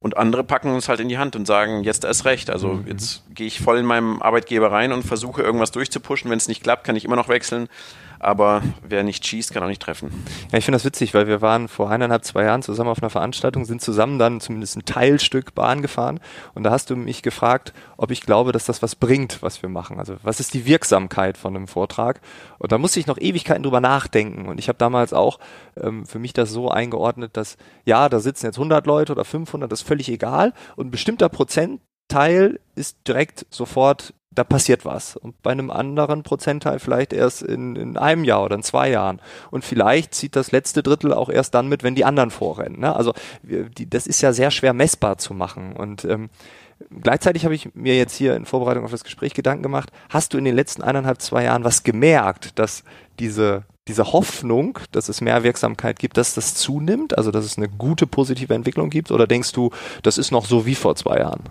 und 0.00 0.16
andere 0.16 0.44
packen 0.44 0.72
uns 0.72 0.88
halt 0.88 1.00
in 1.00 1.08
die 1.08 1.18
Hand 1.18 1.34
und 1.34 1.46
sagen, 1.46 1.82
jetzt 1.82 2.04
erst 2.04 2.24
recht. 2.24 2.50
Also 2.50 2.74
mhm. 2.74 2.86
jetzt 2.86 3.24
gehe 3.34 3.46
ich 3.46 3.60
voll 3.60 3.78
in 3.78 3.86
meinem 3.86 4.22
Arbeitgeber 4.22 4.70
rein 4.70 4.92
und 4.92 5.02
versuche 5.02 5.42
irgendwas 5.42 5.72
durchzupushen. 5.72 6.30
Wenn 6.30 6.38
es 6.38 6.48
nicht 6.48 6.62
klappt, 6.62 6.84
kann 6.84 6.96
ich 6.96 7.04
immer 7.04 7.16
noch 7.16 7.28
wechseln 7.28 7.68
aber 8.18 8.62
wer 8.82 9.02
nicht 9.02 9.26
schießt, 9.26 9.52
kann 9.52 9.62
auch 9.62 9.68
nicht 9.68 9.82
treffen. 9.82 10.10
Ja, 10.50 10.58
ich 10.58 10.64
finde 10.64 10.76
das 10.76 10.84
witzig, 10.84 11.14
weil 11.14 11.26
wir 11.26 11.40
waren 11.40 11.68
vor 11.68 11.90
eineinhalb, 11.90 12.24
zwei 12.24 12.44
Jahren 12.44 12.62
zusammen 12.62 12.90
auf 12.90 13.02
einer 13.02 13.10
Veranstaltung, 13.10 13.64
sind 13.64 13.82
zusammen 13.82 14.18
dann 14.18 14.40
zumindest 14.40 14.76
ein 14.76 14.84
Teilstück 14.84 15.54
Bahn 15.54 15.82
gefahren 15.82 16.20
und 16.54 16.64
da 16.64 16.70
hast 16.70 16.90
du 16.90 16.96
mich 16.96 17.22
gefragt, 17.22 17.72
ob 17.96 18.10
ich 18.10 18.22
glaube, 18.22 18.52
dass 18.52 18.64
das 18.64 18.82
was 18.82 18.96
bringt, 18.96 19.42
was 19.42 19.62
wir 19.62 19.68
machen. 19.68 19.98
Also 19.98 20.16
was 20.22 20.40
ist 20.40 20.54
die 20.54 20.66
Wirksamkeit 20.66 21.38
von 21.38 21.54
einem 21.54 21.68
Vortrag? 21.68 22.20
Und 22.58 22.72
da 22.72 22.78
musste 22.78 23.00
ich 23.00 23.06
noch 23.06 23.18
Ewigkeiten 23.18 23.62
drüber 23.62 23.80
nachdenken 23.80 24.48
und 24.48 24.58
ich 24.58 24.68
habe 24.68 24.78
damals 24.78 25.12
auch 25.12 25.38
ähm, 25.76 26.06
für 26.06 26.18
mich 26.18 26.32
das 26.32 26.50
so 26.50 26.70
eingeordnet, 26.70 27.36
dass 27.36 27.56
ja, 27.84 28.08
da 28.08 28.20
sitzen 28.20 28.46
jetzt 28.46 28.58
100 28.58 28.86
Leute 28.86 29.12
oder 29.12 29.24
500, 29.24 29.70
das 29.70 29.80
ist 29.80 29.88
völlig 29.88 30.08
egal 30.08 30.52
und 30.76 30.88
ein 30.88 30.90
bestimmter 30.90 31.28
Prozent 31.28 31.80
Teil 32.08 32.60
ist 32.74 32.96
direkt 33.06 33.46
sofort, 33.50 34.14
da 34.30 34.44
passiert 34.44 34.84
was. 34.84 35.16
Und 35.16 35.40
bei 35.42 35.50
einem 35.50 35.70
anderen 35.70 36.22
Prozentteil 36.22 36.78
vielleicht 36.78 37.12
erst 37.12 37.42
in, 37.42 37.76
in 37.76 37.96
einem 37.96 38.24
Jahr 38.24 38.44
oder 38.44 38.56
in 38.56 38.62
zwei 38.62 38.90
Jahren. 38.90 39.20
Und 39.50 39.64
vielleicht 39.64 40.14
zieht 40.14 40.36
das 40.36 40.52
letzte 40.52 40.82
Drittel 40.82 41.12
auch 41.12 41.28
erst 41.28 41.54
dann 41.54 41.68
mit, 41.68 41.82
wenn 41.82 41.94
die 41.94 42.04
anderen 42.04 42.30
vorrennen. 42.30 42.80
Ne? 42.80 42.94
Also 42.94 43.14
die, 43.42 43.88
das 43.88 44.06
ist 44.06 44.20
ja 44.20 44.32
sehr 44.32 44.50
schwer 44.50 44.72
messbar 44.72 45.18
zu 45.18 45.34
machen. 45.34 45.74
Und 45.74 46.04
ähm, 46.04 46.30
gleichzeitig 47.02 47.44
habe 47.44 47.54
ich 47.54 47.74
mir 47.74 47.96
jetzt 47.96 48.14
hier 48.14 48.36
in 48.36 48.46
Vorbereitung 48.46 48.84
auf 48.84 48.90
das 48.90 49.04
Gespräch 49.04 49.34
Gedanken 49.34 49.62
gemacht, 49.62 49.90
hast 50.08 50.32
du 50.32 50.38
in 50.38 50.44
den 50.44 50.54
letzten 50.54 50.82
eineinhalb, 50.82 51.20
zwei 51.20 51.44
Jahren 51.44 51.64
was 51.64 51.82
gemerkt, 51.82 52.58
dass 52.58 52.84
diese 53.18 53.64
diese 53.88 54.12
Hoffnung, 54.12 54.78
dass 54.92 55.08
es 55.08 55.22
mehr 55.22 55.42
Wirksamkeit 55.44 55.98
gibt, 55.98 56.18
dass 56.18 56.34
das 56.34 56.54
zunimmt, 56.54 57.16
also 57.16 57.30
dass 57.30 57.46
es 57.46 57.56
eine 57.56 57.70
gute 57.70 58.06
positive 58.06 58.52
Entwicklung 58.52 58.90
gibt, 58.90 59.10
oder 59.10 59.26
denkst 59.26 59.52
du, 59.52 59.70
das 60.02 60.18
ist 60.18 60.30
noch 60.30 60.44
so 60.44 60.66
wie 60.66 60.74
vor 60.74 60.94
zwei 60.94 61.20
Jahren? 61.20 61.44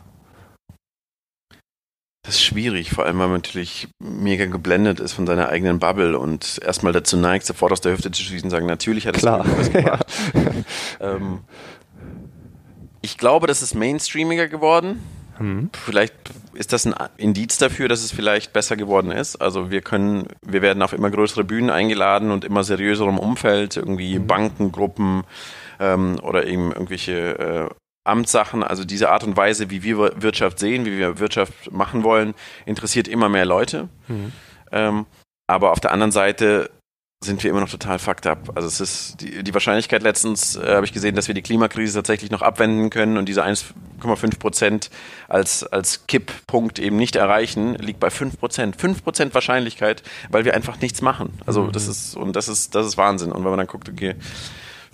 Das 2.28 2.36
ist 2.36 2.44
schwierig, 2.44 2.90
vor 2.92 3.06
allem 3.06 3.20
weil 3.20 3.30
man 3.30 3.38
natürlich 3.38 3.88
mega 4.00 4.48
geblendet 4.48 5.00
ist 5.00 5.14
von 5.14 5.26
seiner 5.26 5.48
eigenen 5.48 5.80
Bubble 5.80 6.20
und 6.20 6.60
erstmal 6.62 6.92
dazu 6.92 7.16
neigt, 7.16 7.46
sofort 7.46 7.72
aus 7.72 7.80
der 7.80 7.94
Hüfte 7.94 8.12
zu 8.12 8.22
schießen 8.22 8.48
und 8.48 8.50
sagen, 8.50 8.66
natürlich 8.66 9.08
hat 9.08 9.16
es 9.16 9.24
was 9.24 9.72
gebracht. 9.72 10.06
ja. 11.00 11.16
ähm, 11.16 11.40
ich 13.02 13.18
glaube, 13.18 13.48
das 13.48 13.62
ist 13.62 13.76
mainstreamiger 13.76 14.50
geworden. 14.50 15.02
Mhm. 15.40 15.70
Vielleicht 15.86 16.16
ist 16.54 16.74
das 16.74 16.86
ein 16.86 16.94
Indiz 17.16 17.60
dafür, 17.60 17.88
dass 17.88 18.04
es 18.04 18.12
vielleicht 18.12 18.52
besser 18.52 18.76
geworden 18.76 19.12
ist. 19.12 19.38
Also 19.38 19.72
wir 19.72 19.80
können, 19.80 20.28
wir 20.46 20.62
werden 20.62 20.84
auf 20.84 20.92
immer 20.92 21.10
größere 21.10 21.46
Bühnen 21.46 21.70
eingeladen 21.70 22.32
und 22.32 22.44
immer 22.44 22.66
seriöserem 22.66 23.20
Umfeld, 23.20 23.78
irgendwie 23.78 24.20
mhm. 24.20 24.28
Bankengruppen 24.28 25.24
ähm, 25.80 26.20
oder 26.22 26.46
eben 26.46 26.74
irgendwelche 26.74 27.40
äh, 27.40 27.70
Amtssachen, 28.08 28.64
also 28.64 28.86
diese 28.86 29.10
Art 29.10 29.24
und 29.24 29.38
Weise, 29.38 29.70
wie 29.70 29.84
wir 29.84 30.22
Wirtschaft 30.22 30.60
sehen, 30.60 30.86
wie 30.86 30.98
wir 30.98 31.20
Wirtschaft 31.20 31.72
machen 31.72 32.04
wollen, 32.04 32.34
interessiert 32.66 33.08
immer 33.08 33.30
mehr 33.30 33.46
Leute. 33.46 33.90
Mhm. 34.08 34.32
Ähm, 34.72 35.06
aber 35.48 35.72
auf 35.72 35.80
der 35.80 35.92
anderen 35.92 36.12
Seite 36.12 36.70
sind 37.24 37.44
wir 37.44 37.50
immer 37.50 37.62
noch 37.62 37.70
total 37.70 37.98
fucked 37.98 38.28
up. 38.28 38.52
Also 38.54 38.68
es 38.68 38.80
ist 38.80 39.22
die, 39.22 39.44
die 39.44 39.54
Wahrscheinlichkeit 39.54 40.04
letztens 40.04 40.56
äh, 40.56 40.76
habe 40.76 40.86
ich 40.86 40.94
gesehen, 40.94 41.16
dass 41.16 41.28
wir 41.28 41.34
die 41.34 41.42
Klimakrise 41.42 41.96
tatsächlich 41.96 42.30
noch 42.30 42.44
abwenden 42.44 42.92
können 42.92 43.18
und 43.18 43.28
diese 43.28 43.44
1,5 43.44 44.38
Prozent 44.38 44.90
als, 45.28 45.64
als 45.64 46.06
Kipppunkt 46.06 46.78
eben 46.78 46.96
nicht 46.96 47.16
erreichen, 47.16 47.74
liegt 47.76 48.00
bei 48.00 48.12
5 48.12 48.40
Prozent. 48.40 48.80
5 48.80 49.04
Prozent 49.04 49.34
Wahrscheinlichkeit, 49.34 50.04
weil 50.30 50.46
wir 50.46 50.54
einfach 50.54 50.80
nichts 50.80 51.02
machen. 51.02 51.34
Also 51.48 51.64
mhm. 51.64 51.72
das 51.72 51.88
ist, 51.88 52.16
und 52.16 52.36
das 52.36 52.48
ist, 52.50 52.76
das 52.76 52.86
ist 52.86 52.98
Wahnsinn. 52.98 53.32
Und 53.32 53.44
wenn 53.44 53.50
man 53.50 53.58
dann 53.58 53.68
guckt, 53.68 53.90
okay, 53.90 54.16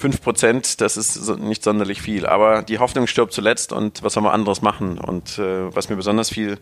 5 0.03 0.21
Prozent, 0.21 0.81
das 0.81 0.97
ist 0.97 1.29
nicht 1.37 1.63
sonderlich 1.63 2.01
viel. 2.01 2.25
Aber 2.25 2.61
die 2.61 2.79
Hoffnung 2.79 3.07
stirbt 3.07 3.31
zuletzt 3.31 3.71
und 3.71 4.03
was 4.03 4.11
soll 4.11 4.23
man 4.23 4.33
anderes 4.33 4.61
machen? 4.61 4.97
Und 4.97 5.39
äh, 5.39 5.73
was 5.73 5.87
mir 5.87 5.95
besonders 5.95 6.29
viel 6.29 6.57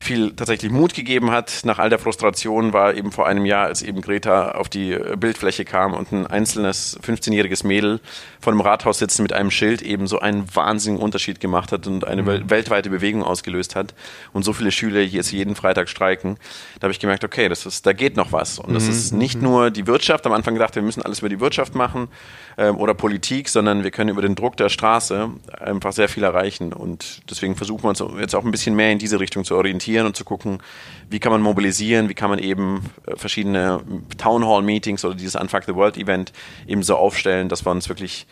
viel 0.00 0.32
tatsächlich 0.32 0.70
Mut 0.70 0.94
gegeben 0.94 1.30
hat. 1.30 1.60
Nach 1.64 1.78
all 1.78 1.90
der 1.90 1.98
Frustration 1.98 2.72
war 2.72 2.94
eben 2.94 3.12
vor 3.12 3.26
einem 3.26 3.44
Jahr, 3.44 3.66
als 3.66 3.82
eben 3.82 4.00
Greta 4.00 4.52
auf 4.52 4.68
die 4.68 4.96
Bildfläche 5.16 5.64
kam 5.64 5.94
und 5.94 6.12
ein 6.12 6.26
einzelnes 6.26 6.98
15-jähriges 7.02 7.66
Mädel 7.66 8.00
vor 8.40 8.52
einem 8.52 8.60
Rathaus 8.60 8.98
sitzen 8.98 9.22
mit 9.22 9.32
einem 9.32 9.50
Schild 9.50 9.82
eben 9.82 10.06
so 10.06 10.20
einen 10.20 10.54
wahnsinnigen 10.54 11.02
Unterschied 11.02 11.40
gemacht 11.40 11.72
hat 11.72 11.86
und 11.86 12.06
eine 12.06 12.22
mhm. 12.22 12.48
weltweite 12.48 12.90
Bewegung 12.90 13.24
ausgelöst 13.24 13.74
hat 13.74 13.94
und 14.32 14.44
so 14.44 14.52
viele 14.52 14.70
Schüler 14.70 15.00
jetzt 15.00 15.32
jeden 15.32 15.56
Freitag 15.56 15.88
streiken. 15.88 16.36
Da 16.78 16.84
habe 16.84 16.92
ich 16.92 17.00
gemerkt, 17.00 17.24
okay, 17.24 17.48
das 17.48 17.66
ist, 17.66 17.84
da 17.84 17.92
geht 17.92 18.16
noch 18.16 18.32
was. 18.32 18.58
Und 18.58 18.74
das 18.74 18.84
mhm. 18.84 18.90
ist 18.90 19.12
nicht 19.12 19.42
nur 19.42 19.70
die 19.70 19.86
Wirtschaft. 19.86 20.26
Am 20.26 20.32
Anfang 20.32 20.54
gedacht, 20.54 20.76
wir 20.76 20.82
müssen 20.82 21.02
alles 21.02 21.18
über 21.20 21.28
die 21.28 21.40
Wirtschaft 21.40 21.74
machen 21.74 22.08
ähm, 22.56 22.76
oder 22.76 22.94
Politik, 22.94 23.48
sondern 23.48 23.82
wir 23.82 23.90
können 23.90 24.10
über 24.10 24.22
den 24.22 24.36
Druck 24.36 24.56
der 24.56 24.68
Straße 24.68 25.30
einfach 25.58 25.92
sehr 25.92 26.08
viel 26.08 26.22
erreichen. 26.22 26.72
Und 26.72 27.22
deswegen 27.28 27.56
versuchen 27.56 27.82
wir 27.82 27.88
uns 27.88 28.02
jetzt 28.20 28.36
auch 28.36 28.44
ein 28.44 28.50
bisschen 28.52 28.76
mehr 28.76 28.92
in 28.92 28.98
diese 28.98 29.18
Richtung 29.18 29.44
zu 29.44 29.56
orientieren 29.56 29.87
und 29.96 30.16
zu 30.16 30.24
gucken, 30.24 30.62
wie 31.10 31.18
kann 31.18 31.32
man 31.32 31.40
mobilisieren, 31.40 32.08
wie 32.08 32.14
kann 32.14 32.30
man 32.30 32.38
eben 32.38 32.84
äh, 33.06 33.16
verschiedene 33.16 33.80
Town 34.18 34.46
Hall 34.46 34.62
Meetings 34.62 35.04
oder 35.04 35.14
dieses 35.14 35.34
Unfuck 35.34 35.64
the 35.64 35.74
World 35.74 35.96
Event 35.96 36.32
eben 36.66 36.82
so 36.82 36.96
aufstellen, 36.96 37.48
dass 37.48 37.64
wir 37.64 37.70
uns 37.70 37.88
wirklich 37.88 38.26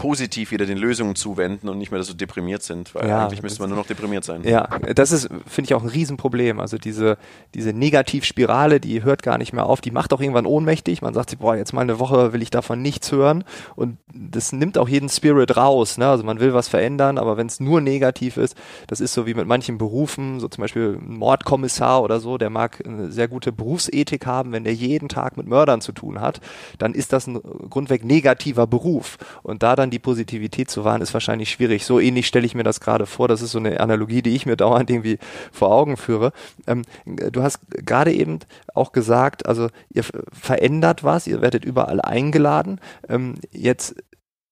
positiv 0.00 0.50
wieder 0.50 0.64
den 0.64 0.78
Lösungen 0.78 1.14
zuwenden 1.14 1.68
und 1.68 1.76
nicht 1.76 1.92
mehr 1.92 2.02
so 2.02 2.14
deprimiert 2.14 2.62
sind, 2.62 2.94
weil 2.94 3.06
ja, 3.06 3.26
eigentlich 3.26 3.42
müsste 3.42 3.60
man 3.60 3.68
nur 3.68 3.78
noch 3.78 3.86
deprimiert 3.86 4.24
sein. 4.24 4.42
Ja, 4.44 4.66
das 4.94 5.12
ist, 5.12 5.28
finde 5.46 5.68
ich, 5.68 5.74
auch 5.74 5.82
ein 5.82 5.90
Riesenproblem. 5.90 6.58
Also 6.58 6.78
diese, 6.78 7.18
diese 7.54 7.74
Negativspirale, 7.74 8.80
die 8.80 9.02
hört 9.02 9.22
gar 9.22 9.36
nicht 9.36 9.52
mehr 9.52 9.66
auf, 9.66 9.82
die 9.82 9.90
macht 9.90 10.14
auch 10.14 10.22
irgendwann 10.22 10.46
ohnmächtig. 10.46 11.02
Man 11.02 11.12
sagt 11.12 11.28
sich, 11.28 11.38
boah, 11.38 11.54
jetzt 11.54 11.74
mal 11.74 11.82
eine 11.82 11.98
Woche 11.98 12.32
will 12.32 12.40
ich 12.40 12.48
davon 12.48 12.80
nichts 12.80 13.12
hören 13.12 13.44
und 13.76 13.98
das 14.10 14.52
nimmt 14.52 14.78
auch 14.78 14.88
jeden 14.88 15.10
Spirit 15.10 15.58
raus. 15.58 15.98
Ne? 15.98 16.08
Also 16.08 16.24
man 16.24 16.40
will 16.40 16.54
was 16.54 16.68
verändern, 16.68 17.18
aber 17.18 17.36
wenn 17.36 17.48
es 17.48 17.60
nur 17.60 17.82
negativ 17.82 18.38
ist, 18.38 18.56
das 18.86 19.00
ist 19.02 19.12
so 19.12 19.26
wie 19.26 19.34
mit 19.34 19.46
manchen 19.46 19.76
Berufen, 19.76 20.40
so 20.40 20.48
zum 20.48 20.62
Beispiel 20.62 20.98
ein 20.98 21.18
Mordkommissar 21.18 22.02
oder 22.02 22.20
so, 22.20 22.38
der 22.38 22.48
mag 22.48 22.82
eine 22.86 23.12
sehr 23.12 23.28
gute 23.28 23.52
Berufsethik 23.52 24.24
haben, 24.24 24.52
wenn 24.52 24.64
der 24.64 24.74
jeden 24.74 25.10
Tag 25.10 25.36
mit 25.36 25.46
Mördern 25.46 25.82
zu 25.82 25.92
tun 25.92 26.22
hat, 26.22 26.40
dann 26.78 26.94
ist 26.94 27.12
das 27.12 27.26
ein 27.26 27.38
grundweg 27.68 28.02
negativer 28.02 28.66
Beruf. 28.66 29.18
Und 29.42 29.62
da 29.62 29.76
dann 29.76 29.89
die 29.90 29.98
Positivität 29.98 30.70
zu 30.70 30.84
wahren, 30.84 31.02
ist 31.02 31.14
wahrscheinlich 31.14 31.50
schwierig. 31.50 31.84
So 31.84 32.00
ähnlich 32.00 32.26
stelle 32.26 32.46
ich 32.46 32.54
mir 32.54 32.62
das 32.62 32.80
gerade 32.80 33.06
vor. 33.06 33.28
Das 33.28 33.42
ist 33.42 33.52
so 33.52 33.58
eine 33.58 33.80
Analogie, 33.80 34.22
die 34.22 34.34
ich 34.34 34.46
mir 34.46 34.56
dauernd 34.56 34.90
irgendwie 34.90 35.18
vor 35.52 35.72
Augen 35.72 35.96
führe. 35.96 36.32
Ähm, 36.66 36.82
du 37.04 37.42
hast 37.42 37.60
gerade 37.70 38.12
eben 38.12 38.40
auch 38.74 38.92
gesagt, 38.92 39.46
also 39.46 39.68
ihr 39.92 40.04
verändert 40.32 41.04
was, 41.04 41.26
ihr 41.26 41.40
werdet 41.40 41.64
überall 41.64 42.00
eingeladen. 42.00 42.80
Ähm, 43.08 43.34
jetzt 43.50 43.94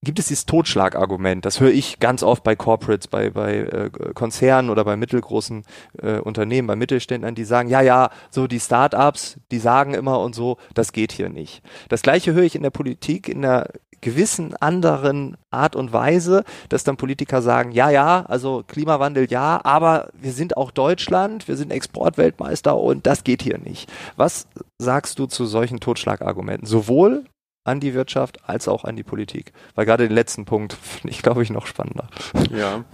gibt 0.02 0.18
es 0.18 0.28
dieses 0.28 0.46
Totschlagargument. 0.46 1.44
Das 1.44 1.60
höre 1.60 1.72
ich 1.72 1.98
ganz 1.98 2.22
oft 2.22 2.44
bei 2.44 2.54
Corporates, 2.54 3.08
bei, 3.08 3.30
bei 3.30 3.58
äh, 3.58 3.90
Konzernen 4.14 4.70
oder 4.70 4.84
bei 4.84 4.96
mittelgroßen 4.96 5.64
äh, 6.00 6.18
Unternehmen, 6.20 6.68
bei 6.68 6.76
Mittelständlern, 6.76 7.34
die 7.34 7.44
sagen, 7.44 7.68
ja, 7.68 7.80
ja, 7.80 8.10
so 8.30 8.46
die 8.46 8.60
Startups, 8.60 9.38
die 9.50 9.58
sagen 9.58 9.94
immer 9.94 10.20
und 10.20 10.34
so, 10.34 10.58
das 10.74 10.92
geht 10.92 11.12
hier 11.12 11.28
nicht. 11.28 11.62
Das 11.88 12.02
gleiche 12.02 12.32
höre 12.32 12.44
ich 12.44 12.54
in 12.54 12.62
der 12.62 12.70
Politik, 12.70 13.28
in 13.28 13.42
der 13.42 13.72
gewissen 14.00 14.54
anderen 14.56 15.36
Art 15.50 15.76
und 15.76 15.92
Weise, 15.92 16.44
dass 16.68 16.84
dann 16.84 16.96
Politiker 16.96 17.42
sagen, 17.42 17.72
ja, 17.72 17.90
ja, 17.90 18.24
also 18.26 18.64
Klimawandel 18.66 19.30
ja, 19.30 19.60
aber 19.64 20.10
wir 20.12 20.32
sind 20.32 20.56
auch 20.56 20.70
Deutschland, 20.70 21.48
wir 21.48 21.56
sind 21.56 21.72
Exportweltmeister 21.72 22.76
und 22.76 23.06
das 23.06 23.24
geht 23.24 23.42
hier 23.42 23.58
nicht. 23.58 23.90
Was 24.16 24.46
sagst 24.78 25.18
du 25.18 25.26
zu 25.26 25.46
solchen 25.46 25.80
Totschlagargumenten? 25.80 26.66
Sowohl 26.66 27.24
an 27.64 27.80
die 27.80 27.94
Wirtschaft 27.94 28.48
als 28.48 28.66
auch 28.66 28.84
an 28.84 28.96
die 28.96 29.02
Politik. 29.02 29.52
Weil 29.74 29.86
gerade 29.86 30.08
den 30.08 30.14
letzten 30.14 30.44
Punkt 30.44 30.72
finde 30.82 31.10
ich, 31.10 31.22
glaube 31.22 31.42
ich, 31.42 31.50
noch 31.50 31.66
spannender. 31.66 32.08
Ja. 32.50 32.84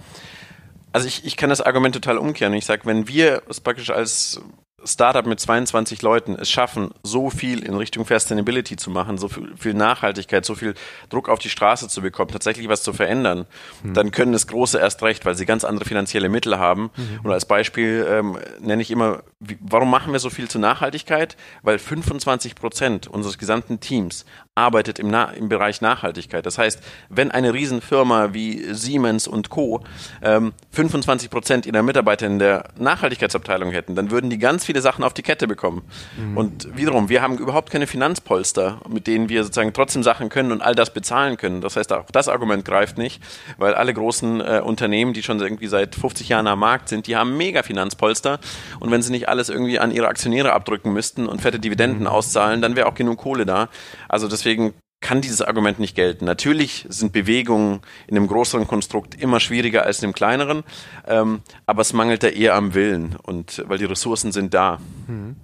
Also 0.91 1.07
ich, 1.07 1.25
ich 1.25 1.35
kann 1.35 1.49
das 1.49 1.61
Argument 1.61 1.95
total 1.95 2.17
umkehren. 2.17 2.53
Ich 2.53 2.65
sage, 2.65 2.85
wenn 2.85 3.07
wir 3.07 3.43
es 3.49 3.59
praktisch 3.59 3.89
als 3.89 4.41
Startup 4.85 5.25
mit 5.25 5.39
22 5.39 6.01
Leuten 6.01 6.35
es 6.35 6.49
schaffen, 6.49 6.91
so 7.03 7.29
viel 7.29 7.63
in 7.63 7.73
Richtung 7.73 8.05
Sustainability 8.05 8.75
zu 8.75 8.89
machen, 8.89 9.17
so 9.17 9.27
viel, 9.27 9.73
Nachhaltigkeit, 9.73 10.45
so 10.45 10.55
viel 10.55 10.75
Druck 11.09 11.27
auf 11.29 11.39
die 11.39 11.49
Straße 11.49 11.87
zu 11.87 12.01
bekommen, 12.01 12.31
tatsächlich 12.31 12.69
was 12.69 12.83
zu 12.83 12.93
verändern, 12.93 13.45
mhm. 13.83 13.93
dann 13.93 14.11
können 14.11 14.33
es 14.33 14.47
Große 14.47 14.79
erst 14.79 15.01
recht, 15.03 15.25
weil 15.25 15.35
sie 15.35 15.45
ganz 15.45 15.63
andere 15.63 15.85
finanzielle 15.85 16.29
Mittel 16.29 16.59
haben. 16.59 16.91
Mhm. 16.95 17.19
Und 17.23 17.31
als 17.31 17.45
Beispiel 17.45 18.05
ähm, 18.09 18.37
nenne 18.59 18.81
ich 18.81 18.91
immer, 18.91 19.23
wie, 19.47 19.57
warum 19.61 19.89
machen 19.89 20.11
wir 20.11 20.19
so 20.19 20.29
viel 20.29 20.47
zur 20.47 20.61
Nachhaltigkeit? 20.61 21.35
Weil 21.61 21.79
25 21.79 22.55
Prozent 22.55 23.07
unseres 23.07 23.37
gesamten 23.37 23.79
Teams 23.79 24.25
arbeitet 24.55 24.99
im, 24.99 25.09
Na 25.09 25.25
im 25.31 25.49
Bereich 25.49 25.81
Nachhaltigkeit. 25.81 26.45
Das 26.45 26.57
heißt, 26.57 26.81
wenn 27.09 27.29
eine 27.29 27.53
Riesenfirma 27.53 28.33
wie 28.33 28.73
Siemens 28.73 29.27
und 29.27 29.49
Co. 29.49 29.83
Ähm, 30.21 30.53
25 30.71 31.29
Prozent 31.29 31.65
ihrer 31.65 31.83
Mitarbeiter 31.83 32.25
in 32.25 32.39
der 32.39 32.69
Nachhaltigkeitsabteilung 32.77 33.71
hätten, 33.71 33.95
dann 33.95 34.11
würden 34.11 34.29
die 34.29 34.37
ganz 34.37 34.65
viele 34.65 34.81
Sachen 34.81 35.03
auf 35.03 35.13
die 35.13 35.23
Kette 35.23 35.47
bekommen. 35.47 35.81
Mhm. 36.17 36.37
Und 36.37 36.77
wiederum, 36.77 37.09
wir 37.09 37.21
haben 37.21 37.37
überhaupt 37.37 37.69
keine 37.69 37.85
Finanzpolster, 37.85 38.79
mit 38.87 39.07
denen 39.07 39.27
wir 39.27 39.43
sozusagen 39.43 39.73
trotzdem 39.73 40.03
Sachen 40.03 40.29
können 40.29 40.53
und 40.53 40.61
all 40.61 40.73
das 40.73 40.93
bezahlen 40.93 41.35
können. 41.35 41.59
Das 41.59 41.75
heißt, 41.75 41.91
auch 41.91 42.05
das 42.11 42.29
Argument 42.29 42.63
greift 42.63 42.97
nicht, 42.97 43.21
weil 43.57 43.73
alle 43.73 43.93
großen 43.93 44.39
äh, 44.39 44.61
Unternehmen, 44.63 45.13
die 45.13 45.21
schon 45.21 45.41
irgendwie 45.41 45.67
seit 45.67 45.95
50 45.95 46.29
Jahren 46.29 46.47
am 46.47 46.59
Markt 46.59 46.87
sind, 46.87 47.07
die 47.07 47.17
haben 47.17 47.35
mega 47.35 47.61
Finanzpolster. 47.61 48.39
Und 48.79 48.89
wenn 48.89 49.01
sie 49.01 49.11
nicht 49.11 49.27
alles 49.35 49.49
irgendwie 49.49 49.79
an 49.79 49.91
ihre 49.91 50.07
Aktionäre 50.07 50.53
abdrücken 50.53 50.93
müssten 50.93 51.27
und 51.27 51.41
fette 51.41 51.59
Dividenden 51.59 52.01
mhm. 52.01 52.07
auszahlen, 52.07 52.61
dann 52.61 52.75
wäre 52.75 52.87
auch 52.87 52.95
genug 52.95 53.19
Kohle 53.19 53.45
da. 53.45 53.69
Also 54.07 54.27
deswegen 54.27 54.73
kann 55.01 55.21
dieses 55.21 55.41
Argument 55.41 55.77
nicht 55.77 55.95
gelten. 55.95 56.25
Natürlich 56.25 56.85
sind 56.89 57.11
Bewegungen 57.11 57.81
in 58.07 58.17
einem 58.17 58.27
größeren 58.27 58.65
Konstrukt 58.65 59.21
immer 59.21 59.39
schwieriger 59.39 59.83
als 59.83 59.99
in 59.99 60.05
einem 60.05 60.13
kleineren, 60.13 60.63
ähm, 61.05 61.41
aber 61.65 61.81
es 61.81 61.93
mangelt 61.93 62.23
da 62.23 62.27
eher 62.27 62.55
am 62.55 62.73
Willen 62.73 63.15
und 63.21 63.63
weil 63.67 63.77
die 63.77 63.85
Ressourcen 63.85 64.31
sind 64.31 64.53
da. 64.53 64.79
Mhm. 65.07 65.35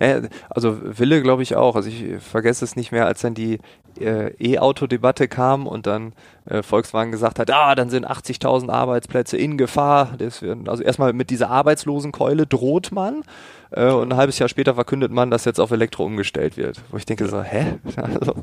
Ja, 0.00 0.22
also 0.48 0.78
Wille 0.82 1.22
glaube 1.22 1.42
ich 1.42 1.56
auch. 1.56 1.76
Also 1.76 1.88
ich 1.88 2.22
vergesse 2.22 2.64
es 2.64 2.76
nicht 2.76 2.92
mehr, 2.92 3.06
als 3.06 3.20
dann 3.20 3.34
die 3.34 3.58
äh, 3.98 4.32
E-Auto-Debatte 4.38 5.28
kam 5.28 5.66
und 5.66 5.86
dann 5.86 6.12
äh, 6.46 6.62
Volkswagen 6.62 7.10
gesagt 7.10 7.38
hat, 7.38 7.50
ah, 7.50 7.74
dann 7.74 7.90
sind 7.90 8.08
80.000 8.08 8.70
Arbeitsplätze 8.70 9.36
in 9.36 9.58
Gefahr. 9.58 10.14
Deswegen, 10.18 10.68
also 10.68 10.82
erstmal 10.82 11.12
mit 11.12 11.30
dieser 11.30 11.50
Arbeitslosenkeule 11.50 12.46
droht 12.46 12.92
man. 12.92 13.22
Äh, 13.70 13.90
und 13.90 14.12
ein 14.12 14.16
halbes 14.16 14.38
Jahr 14.38 14.48
später 14.48 14.74
verkündet 14.74 15.12
man, 15.12 15.30
dass 15.30 15.44
jetzt 15.44 15.60
auf 15.60 15.70
Elektro 15.70 16.04
umgestellt 16.04 16.56
wird. 16.56 16.80
Wo 16.90 16.96
ich 16.96 17.06
denke 17.06 17.26
so, 17.28 17.42
hä? 17.42 17.78
Also, 17.96 18.34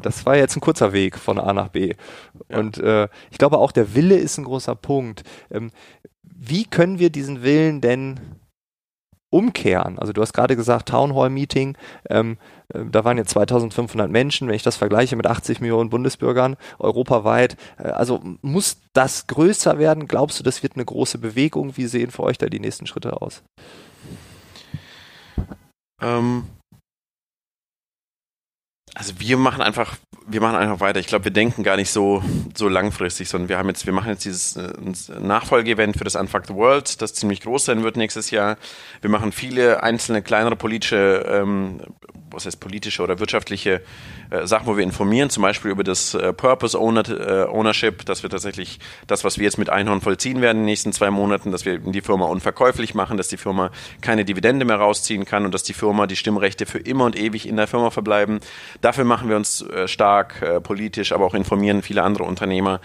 das 0.00 0.24
war 0.26 0.36
jetzt 0.36 0.56
ein 0.56 0.60
kurzer 0.60 0.92
Weg 0.92 1.18
von 1.18 1.38
A 1.38 1.52
nach 1.52 1.68
B. 1.68 1.94
Ja. 2.48 2.58
Und 2.58 2.78
äh, 2.78 3.08
ich 3.30 3.38
glaube 3.38 3.58
auch, 3.58 3.72
der 3.72 3.94
Wille 3.94 4.16
ist 4.16 4.38
ein 4.38 4.44
großer 4.44 4.74
Punkt. 4.74 5.24
Ähm, 5.50 5.70
wie 6.22 6.64
können 6.64 6.98
wir 6.98 7.10
diesen 7.10 7.42
Willen 7.42 7.80
denn 7.80 8.20
umkehren? 9.32 9.98
Also 9.98 10.12
du 10.12 10.20
hast 10.20 10.32
gerade 10.32 10.56
gesagt, 10.56 10.90
Town 10.90 11.14
Hall 11.14 11.30
Meeting, 11.30 11.76
ähm, 12.08 12.38
äh, 12.68 12.84
da 12.90 13.04
waren 13.04 13.16
jetzt 13.16 13.30
2500 13.30 14.10
Menschen, 14.10 14.48
wenn 14.48 14.54
ich 14.54 14.62
das 14.62 14.76
vergleiche 14.76 15.16
mit 15.16 15.26
80 15.26 15.60
Millionen 15.60 15.90
Bundesbürgern 15.90 16.56
europaweit. 16.78 17.56
Äh, 17.78 17.88
also 17.88 18.20
muss 18.42 18.78
das 18.92 19.26
größer 19.26 19.78
werden? 19.78 20.06
Glaubst 20.06 20.38
du, 20.38 20.44
das 20.44 20.62
wird 20.62 20.74
eine 20.74 20.84
große 20.84 21.18
Bewegung? 21.18 21.76
Wie 21.76 21.86
sehen 21.86 22.10
für 22.10 22.22
euch 22.22 22.38
da 22.38 22.46
die 22.46 22.60
nächsten 22.60 22.86
Schritte 22.86 23.20
aus? 23.20 23.42
Ähm, 26.00 26.44
also 28.94 29.14
wir 29.18 29.36
machen 29.38 29.62
einfach, 29.62 29.96
wir 30.26 30.40
machen 30.40 30.56
einfach 30.56 30.80
weiter. 30.80 31.00
Ich 31.00 31.06
glaube, 31.06 31.24
wir 31.24 31.32
denken 31.32 31.62
gar 31.62 31.76
nicht 31.76 31.90
so, 31.90 32.22
so 32.54 32.68
langfristig, 32.68 33.28
sondern 33.28 33.48
wir 33.48 33.58
haben 33.58 33.68
jetzt, 33.68 33.86
wir 33.86 33.92
machen 33.92 34.10
jetzt 34.10 34.24
dieses 34.24 34.56
äh, 34.56 34.72
Nachfolgeevent 35.18 35.96
für 35.96 36.04
das 36.04 36.14
Unfuck 36.14 36.46
the 36.46 36.54
World, 36.54 37.00
das 37.00 37.14
ziemlich 37.14 37.40
groß 37.40 37.64
sein 37.64 37.82
wird 37.82 37.96
nächstes 37.96 38.30
Jahr. 38.30 38.58
Wir 39.00 39.10
machen 39.10 39.32
viele 39.32 39.82
einzelne 39.82 40.22
kleinere 40.22 40.56
politische 40.56 41.24
ähm, 41.26 41.80
was 42.32 42.46
heißt 42.46 42.60
politische 42.60 43.02
oder 43.02 43.18
wirtschaftliche 43.18 43.82
äh, 44.30 44.46
Sachen, 44.46 44.66
wo 44.66 44.76
wir 44.76 44.84
informieren, 44.84 45.30
zum 45.30 45.42
Beispiel 45.42 45.70
über 45.70 45.84
das 45.84 46.14
äh, 46.14 46.32
Purpose 46.32 46.78
Owner, 46.78 47.08
äh, 47.08 47.44
Ownership, 47.44 48.04
dass 48.06 48.22
wir 48.22 48.30
tatsächlich 48.30 48.78
das, 49.06 49.24
was 49.24 49.38
wir 49.38 49.44
jetzt 49.44 49.58
mit 49.58 49.70
Einhorn 49.70 50.00
vollziehen 50.00 50.40
werden 50.40 50.58
in 50.58 50.62
den 50.62 50.66
nächsten 50.66 50.92
zwei 50.92 51.10
Monaten, 51.10 51.52
dass 51.52 51.64
wir 51.64 51.78
die 51.78 52.00
Firma 52.00 52.26
unverkäuflich 52.26 52.94
machen, 52.94 53.16
dass 53.16 53.28
die 53.28 53.36
Firma 53.36 53.70
keine 54.00 54.24
Dividende 54.24 54.64
mehr 54.64 54.76
rausziehen 54.76 55.24
kann 55.24 55.44
und 55.44 55.52
dass 55.52 55.62
die 55.62 55.74
Firma 55.74 56.06
die 56.06 56.16
Stimmrechte 56.16 56.66
für 56.66 56.78
immer 56.78 57.04
und 57.04 57.16
ewig 57.16 57.46
in 57.46 57.56
der 57.56 57.66
Firma 57.66 57.90
verbleiben. 57.90 58.40
Dafür 58.82 59.04
machen 59.04 59.30
wir 59.30 59.36
uns 59.36 59.62
äh, 59.62 59.88
stark 59.88 60.42
äh, 60.42 60.60
politisch, 60.60 61.12
aber 61.12 61.24
auch 61.24 61.34
informieren 61.34 61.80
viele 61.80 62.02
andere 62.02 62.24
Unternehmer 62.24 62.80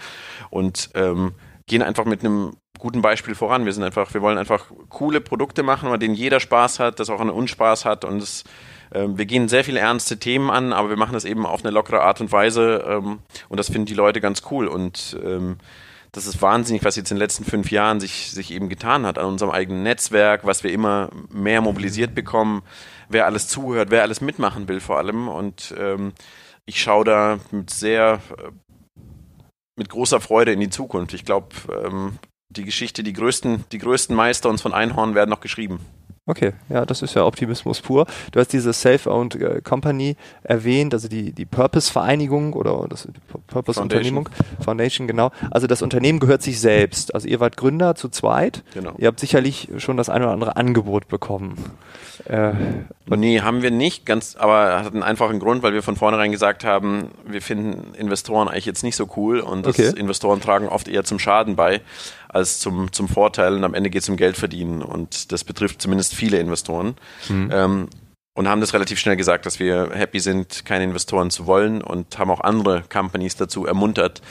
und 0.48 0.90
ähm, 0.94 1.34
gehen 1.66 1.82
einfach 1.82 2.06
mit 2.06 2.24
einem 2.24 2.56
guten 2.78 3.02
Beispiel 3.02 3.34
voran. 3.34 3.66
Wir 3.66 3.72
sind 3.72 3.82
einfach, 3.82 4.14
wir 4.14 4.22
wollen 4.22 4.38
einfach 4.38 4.66
coole 4.88 5.20
Produkte 5.20 5.62
machen, 5.62 5.90
bei 5.90 5.98
denen 5.98 6.14
jeder 6.14 6.40
Spaß 6.40 6.78
hat, 6.78 7.00
das 7.00 7.10
auch 7.10 7.20
einen 7.20 7.30
Unspaß 7.30 7.84
hat 7.84 8.04
und 8.06 8.22
es 8.22 8.44
ähm, 8.94 9.18
wir 9.18 9.26
gehen 9.26 9.48
sehr 9.48 9.64
viele 9.64 9.80
ernste 9.80 10.18
Themen 10.18 10.50
an, 10.50 10.72
aber 10.72 10.88
wir 10.88 10.96
machen 10.96 11.12
das 11.12 11.24
eben 11.24 11.44
auf 11.44 11.62
eine 11.62 11.72
lockere 11.72 12.00
Art 12.00 12.20
und 12.20 12.32
Weise 12.32 12.84
ähm, 12.88 13.18
und 13.48 13.58
das 13.58 13.68
finden 13.68 13.86
die 13.86 13.94
Leute 13.94 14.20
ganz 14.20 14.42
cool 14.50 14.66
und 14.66 15.18
ähm, 15.22 15.58
das 16.12 16.26
ist 16.26 16.40
wahnsinnig, 16.40 16.84
was 16.84 16.96
jetzt 16.96 17.10
in 17.10 17.16
den 17.16 17.20
letzten 17.20 17.44
fünf 17.44 17.70
Jahren 17.70 18.00
sich, 18.00 18.30
sich 18.30 18.50
eben 18.52 18.70
getan 18.70 19.04
hat 19.04 19.18
an 19.18 19.26
unserem 19.26 19.50
eigenen 19.50 19.82
Netzwerk, 19.82 20.46
was 20.46 20.64
wir 20.64 20.72
immer 20.72 21.10
mehr 21.30 21.60
mobilisiert 21.60 22.14
bekommen, 22.14 22.62
wer 23.08 23.26
alles 23.26 23.48
zuhört, 23.48 23.90
wer 23.90 24.02
alles 24.02 24.20
mitmachen 24.20 24.68
will 24.68 24.80
vor 24.80 24.98
allem. 24.98 25.28
Und 25.28 25.74
ähm, 25.78 26.12
ich 26.66 26.80
schaue 26.80 27.04
da 27.04 27.38
mit 27.50 27.70
sehr, 27.70 28.20
äh, 28.38 28.50
mit 29.76 29.88
großer 29.88 30.20
Freude 30.20 30.52
in 30.52 30.60
die 30.60 30.70
Zukunft. 30.70 31.14
Ich 31.14 31.24
glaube, 31.24 31.48
ähm, 31.84 32.18
die 32.50 32.64
Geschichte, 32.64 33.02
die 33.02 33.12
größten, 33.12 33.64
die 33.72 33.78
größten 33.78 34.14
Meister 34.14 34.48
uns 34.48 34.62
von 34.62 34.72
Einhorn 34.72 35.14
werden 35.14 35.30
noch 35.30 35.40
geschrieben. 35.40 35.80
Okay, 36.28 36.52
ja, 36.68 36.84
das 36.84 37.00
ist 37.00 37.14
ja 37.14 37.24
Optimismus 37.24 37.80
pur. 37.80 38.06
Du 38.32 38.38
hast 38.38 38.52
diese 38.52 38.74
Self-Owned 38.74 39.36
äh, 39.36 39.62
Company 39.62 40.14
erwähnt, 40.42 40.92
also 40.92 41.08
die, 41.08 41.32
die 41.32 41.46
Purpose-Vereinigung 41.46 42.52
oder 42.52 42.84
das, 42.86 43.08
Purpose-Unternehmung, 43.46 44.26
Foundation. 44.26 44.62
Foundation, 44.62 45.06
genau. 45.06 45.30
Also 45.50 45.66
das 45.66 45.80
Unternehmen 45.80 46.20
gehört 46.20 46.42
sich 46.42 46.60
selbst. 46.60 47.14
Also 47.14 47.26
ihr 47.28 47.40
wart 47.40 47.56
Gründer 47.56 47.94
zu 47.94 48.10
zweit. 48.10 48.62
Genau. 48.74 48.92
Ihr 48.98 49.06
habt 49.06 49.20
sicherlich 49.20 49.70
schon 49.78 49.96
das 49.96 50.10
ein 50.10 50.22
oder 50.22 50.32
andere 50.32 50.56
Angebot 50.56 51.08
bekommen. 51.08 51.56
Äh, 52.26 52.52
nee, 53.06 53.40
haben 53.40 53.62
wir 53.62 53.70
nicht, 53.70 54.04
ganz, 54.04 54.36
aber 54.36 54.84
hat 54.84 54.92
einen 54.92 55.02
einfachen 55.02 55.38
Grund, 55.38 55.62
weil 55.62 55.72
wir 55.72 55.82
von 55.82 55.96
vornherein 55.96 56.30
gesagt 56.30 56.62
haben, 56.62 57.10
wir 57.26 57.40
finden 57.40 57.94
Investoren 57.94 58.48
eigentlich 58.48 58.66
jetzt 58.66 58.82
nicht 58.82 58.96
so 58.96 59.08
cool 59.16 59.40
und 59.40 59.66
okay. 59.66 59.94
Investoren 59.96 60.42
tragen 60.42 60.68
oft 60.68 60.88
eher 60.88 61.04
zum 61.04 61.18
Schaden 61.18 61.56
bei 61.56 61.80
als 62.28 62.60
zum, 62.60 62.92
zum 62.92 63.08
Vorteil 63.08 63.54
und 63.54 63.64
am 63.64 63.74
Ende 63.74 63.90
geht 63.90 64.02
es 64.02 64.08
um 64.08 64.16
Geld 64.16 64.36
verdienen 64.36 64.82
und 64.82 65.32
das 65.32 65.44
betrifft 65.44 65.82
zumindest 65.82 66.14
viele 66.14 66.38
Investoren. 66.38 66.96
Mhm. 67.28 67.50
Ähm, 67.52 67.88
und 68.34 68.46
haben 68.46 68.60
das 68.60 68.72
relativ 68.72 69.00
schnell 69.00 69.16
gesagt, 69.16 69.46
dass 69.46 69.58
wir 69.58 69.90
happy 69.92 70.20
sind, 70.20 70.64
keine 70.64 70.84
Investoren 70.84 71.28
zu 71.28 71.46
wollen 71.46 71.82
und 71.82 72.18
haben 72.20 72.30
auch 72.30 72.40
andere 72.40 72.84
Companies 72.88 73.34
dazu 73.34 73.66
ermuntert, 73.66 74.22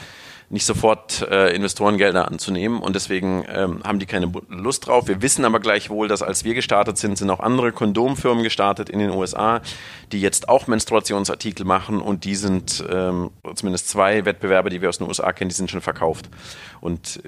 nicht 0.50 0.64
sofort 0.64 1.28
äh, 1.30 1.54
Investorengelder 1.54 2.26
anzunehmen 2.26 2.80
und 2.80 2.96
deswegen 2.96 3.44
ähm, 3.48 3.82
haben 3.84 3.98
die 3.98 4.06
keine 4.06 4.32
Lust 4.48 4.86
drauf. 4.86 5.08
Wir 5.08 5.20
wissen 5.20 5.44
aber 5.44 5.60
gleichwohl, 5.60 6.08
dass 6.08 6.22
als 6.22 6.42
wir 6.42 6.54
gestartet 6.54 6.96
sind, 6.96 7.18
sind 7.18 7.28
auch 7.28 7.40
andere 7.40 7.70
Kondomfirmen 7.72 8.42
gestartet 8.42 8.88
in 8.88 8.98
den 8.98 9.10
USA, 9.10 9.60
die 10.10 10.22
jetzt 10.22 10.48
auch 10.48 10.66
Menstruationsartikel 10.66 11.66
machen 11.66 12.00
und 12.00 12.24
die 12.24 12.34
sind 12.34 12.82
ähm, 12.90 13.30
zumindest 13.54 13.90
zwei 13.90 14.24
Wettbewerber, 14.24 14.70
die 14.70 14.80
wir 14.80 14.88
aus 14.88 14.98
den 14.98 15.06
USA 15.06 15.32
kennen, 15.34 15.50
die 15.50 15.54
sind 15.54 15.70
schon 15.70 15.82
verkauft. 15.82 16.30
Und 16.80 17.20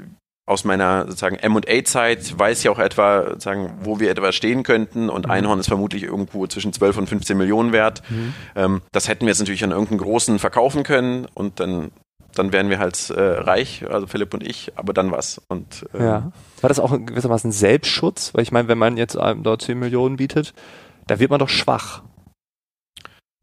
aus 0.50 0.64
meiner 0.64 1.06
sozusagen 1.06 1.36
M&A-Zeit 1.36 2.36
weiß 2.36 2.60
ich 2.60 2.68
auch 2.68 2.80
etwa, 2.80 3.28
sozusagen, 3.28 3.72
wo 3.82 4.00
wir 4.00 4.10
etwa 4.10 4.32
stehen 4.32 4.64
könnten 4.64 5.08
und 5.08 5.26
mhm. 5.26 5.30
Einhorn 5.30 5.60
ist 5.60 5.68
vermutlich 5.68 6.02
irgendwo 6.02 6.44
zwischen 6.48 6.72
12 6.72 6.98
und 6.98 7.08
15 7.08 7.38
Millionen 7.38 7.72
wert. 7.72 8.02
Mhm. 8.10 8.34
Ähm, 8.56 8.82
das 8.90 9.06
hätten 9.06 9.22
wir 9.22 9.28
jetzt 9.28 9.38
natürlich 9.38 9.62
an 9.62 9.70
irgendeinen 9.70 10.00
großen 10.00 10.40
verkaufen 10.40 10.82
können 10.82 11.26
und 11.34 11.60
dann 11.60 11.92
dann 12.34 12.52
wären 12.52 12.70
wir 12.70 12.78
halt 12.78 13.10
äh, 13.10 13.20
reich, 13.20 13.84
also 13.90 14.06
Philipp 14.06 14.32
und 14.34 14.46
ich, 14.46 14.70
aber 14.76 14.92
dann 14.92 15.10
was. 15.10 15.42
Und, 15.48 15.84
ähm, 15.92 16.00
ja. 16.00 16.32
War 16.60 16.68
das 16.68 16.78
auch 16.78 16.92
gewissermaßen 16.92 17.50
Selbstschutz? 17.50 18.32
Weil 18.34 18.44
ich 18.44 18.52
meine, 18.52 18.68
wenn 18.68 18.78
man 18.78 18.96
jetzt 18.96 19.18
einem 19.18 19.42
dort 19.42 19.62
10 19.62 19.76
Millionen 19.76 20.16
bietet, 20.16 20.54
da 21.08 21.18
wird 21.18 21.30
man 21.30 21.40
doch 21.40 21.48
schwach. 21.48 22.02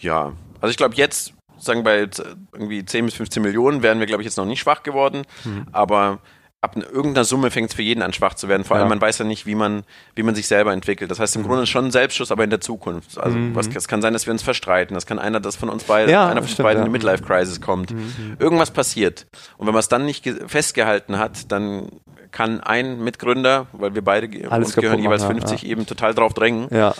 Ja, 0.02 0.32
also 0.62 0.72
ich 0.72 0.78
glaube 0.78 0.96
jetzt, 0.96 1.34
sagen 1.58 1.84
bei 1.84 2.08
irgendwie 2.54 2.86
10 2.86 3.06
bis 3.08 3.15
15 3.15 3.43
Millionen 3.43 3.84
wären 3.84 4.00
wir, 4.00 4.08
glaube 4.08 4.22
ich, 4.22 4.26
jetzt 4.26 4.38
noch 4.38 4.46
nicht 4.46 4.62
schwach 4.62 4.84
geworden, 4.84 5.24
mhm. 5.43 5.67
aber 5.74 6.20
ab 6.62 6.76
irgendeiner 6.76 7.24
Summe 7.24 7.52
fängt 7.52 7.70
es 7.70 7.76
für 7.76 7.84
jeden 7.84 8.02
an 8.02 8.13
schwach 8.13 8.34
zu 8.34 8.48
werden. 8.48 8.63
Vor 8.63 8.78
allem, 8.78 8.89
man 8.89 9.00
weiß 9.00 9.20
ja 9.20 9.26
nicht, 9.26 9.46
wie 9.46 9.54
man, 9.54 9.84
wie 10.15 10.24
man 10.24 10.34
sich 10.34 10.48
selber 10.48 10.74
entwickelt. 10.74 11.12
Das 11.12 11.20
heißt 11.20 11.36
im 11.36 11.43
mhm. 11.43 11.48
Grunde 11.48 11.67
schon 11.67 11.86
ein 11.86 11.91
Selbstschuss, 11.91 12.32
aber 12.32 12.43
in 12.43 12.50
der 12.50 12.62
Zukunft. 12.62 13.17
Also 13.20 13.38
mhm. 13.38 13.56
was, 13.56 13.67
es 13.67 13.88
kann 13.88 14.02
sein, 14.02 14.13
dass 14.13 14.26
wir 14.26 14.34
uns 14.34 14.41
verstreiten. 14.41 14.96
Das 14.96 15.06
kann 15.06 15.20
einer, 15.20 15.39
dass 15.39 15.56
von 15.56 15.70
uns 15.70 15.84
beiden, 15.84 16.12
ja, 16.12 16.26
einer 16.26 16.41
von 16.41 16.50
uns 16.50 16.58
beiden 16.58 16.67
ja. 16.67 16.74
in 16.80 16.82
eine 16.82 16.89
Midlife-Crisis 16.89 17.62
kommt. 17.62 17.91
Mhm. 17.91 18.38
Irgendwas 18.39 18.72
passiert. 18.72 19.28
Und 19.58 19.67
wenn 19.67 19.74
man 19.74 19.82
es 19.82 19.88
dann 19.88 20.06
nicht 20.06 20.28
festgehalten 20.48 21.20
hat, 21.20 21.52
dann 21.52 21.89
kann 22.32 22.60
ein 22.60 23.04
Mitgründer, 23.04 23.67
weil 23.72 23.93
wir 23.93 24.04
beide 24.04 24.28
Alles 24.50 24.70
uns 24.70 24.76
gehören 24.76 25.00
jeweils 25.00 25.24
50, 25.24 25.62
ja. 25.62 25.70
eben 25.70 25.86
total 25.86 26.13
drauf 26.13 26.34
drängen, 26.34 26.67
ja 26.72 26.93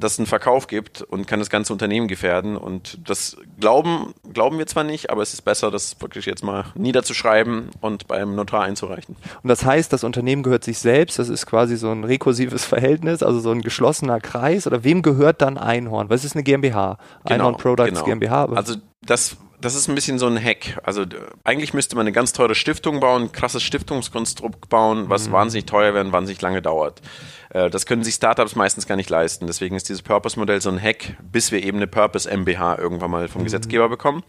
dass 0.00 0.14
es 0.14 0.18
einen 0.18 0.26
Verkauf 0.26 0.66
gibt 0.66 1.02
und 1.02 1.26
kann 1.26 1.38
das 1.38 1.50
ganze 1.50 1.72
Unternehmen 1.72 2.08
gefährden. 2.08 2.56
Und 2.56 2.98
das 3.08 3.36
glauben, 3.58 4.14
glauben 4.32 4.58
wir 4.58 4.66
zwar 4.66 4.84
nicht, 4.84 5.10
aber 5.10 5.22
es 5.22 5.34
ist 5.34 5.42
besser, 5.42 5.70
das 5.70 6.00
wirklich 6.00 6.26
jetzt 6.26 6.42
mal 6.42 6.64
niederzuschreiben 6.74 7.70
und 7.80 8.08
beim 8.08 8.34
Notar 8.34 8.62
einzureichen. 8.62 9.16
Und 9.42 9.48
das 9.48 9.64
heißt, 9.64 9.92
das 9.92 10.04
Unternehmen 10.04 10.42
gehört 10.42 10.64
sich 10.64 10.78
selbst, 10.78 11.18
das 11.18 11.28
ist 11.28 11.46
quasi 11.46 11.76
so 11.76 11.90
ein 11.90 12.04
rekursives 12.04 12.64
Verhältnis, 12.64 13.22
also 13.22 13.40
so 13.40 13.50
ein 13.50 13.62
geschlossener 13.62 14.20
Kreis. 14.20 14.66
Oder 14.66 14.84
wem 14.84 15.02
gehört 15.02 15.42
dann 15.42 15.58
Einhorn? 15.58 16.10
Was 16.10 16.24
ist 16.24 16.34
eine 16.34 16.42
GmbH? 16.42 16.98
Genau, 17.24 17.34
Einhorn 17.34 17.56
Products 17.56 17.90
genau. 17.90 18.04
GmbH. 18.04 18.46
Also 18.46 18.76
das 19.02 19.36
das 19.60 19.74
ist 19.74 19.88
ein 19.88 19.94
bisschen 19.94 20.18
so 20.18 20.26
ein 20.26 20.42
Hack. 20.42 20.78
Also 20.84 21.04
eigentlich 21.44 21.74
müsste 21.74 21.96
man 21.96 22.04
eine 22.04 22.12
ganz 22.12 22.32
teure 22.32 22.54
Stiftung 22.54 23.00
bauen, 23.00 23.24
ein 23.24 23.32
krasses 23.32 23.62
Stiftungskonstrukt 23.62 24.68
bauen, 24.68 25.08
was 25.08 25.28
mhm. 25.28 25.32
wahnsinnig 25.32 25.66
teuer 25.66 25.94
wäre 25.94 26.04
und 26.04 26.12
wahnsinnig 26.12 26.40
lange 26.40 26.62
dauert. 26.62 27.02
Äh, 27.50 27.70
das 27.70 27.86
können 27.86 28.04
sich 28.04 28.14
Startups 28.14 28.56
meistens 28.56 28.86
gar 28.86 28.96
nicht 28.96 29.10
leisten. 29.10 29.46
Deswegen 29.46 29.76
ist 29.76 29.88
dieses 29.88 30.02
Purpose-Modell 30.02 30.60
so 30.60 30.70
ein 30.70 30.80
Hack, 30.80 31.16
bis 31.22 31.52
wir 31.52 31.62
eben 31.62 31.78
eine 31.78 31.86
Purpose 31.86 32.28
MBH 32.28 32.78
irgendwann 32.78 33.10
mal 33.10 33.28
vom 33.28 33.42
mhm. 33.42 33.46
Gesetzgeber 33.46 33.88
bekommen. 33.88 34.22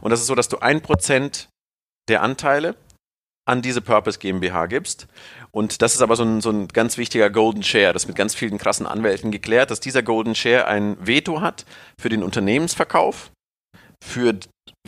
Und 0.00 0.10
das 0.10 0.20
ist 0.20 0.26
so, 0.26 0.34
dass 0.34 0.48
du 0.48 0.58
ein 0.58 0.80
Prozent 0.80 1.48
der 2.08 2.22
Anteile 2.22 2.76
an 3.44 3.62
diese 3.62 3.80
Purpose 3.80 4.18
GmbH 4.18 4.66
gibst. 4.66 5.08
Und 5.50 5.82
das 5.82 5.94
ist 5.94 6.02
aber 6.02 6.16
so 6.16 6.22
ein, 6.22 6.40
so 6.40 6.50
ein 6.50 6.68
ganz 6.68 6.96
wichtiger 6.96 7.28
Golden 7.28 7.62
Share, 7.62 7.92
das 7.92 8.06
mit 8.06 8.16
ganz 8.16 8.34
vielen 8.34 8.58
krassen 8.58 8.86
Anwälten 8.86 9.30
geklärt, 9.30 9.70
dass 9.70 9.80
dieser 9.80 10.02
Golden 10.02 10.34
Share 10.34 10.66
ein 10.66 10.96
Veto 11.04 11.40
hat 11.40 11.66
für 12.00 12.08
den 12.08 12.22
Unternehmensverkauf, 12.22 13.32
für, 14.02 14.38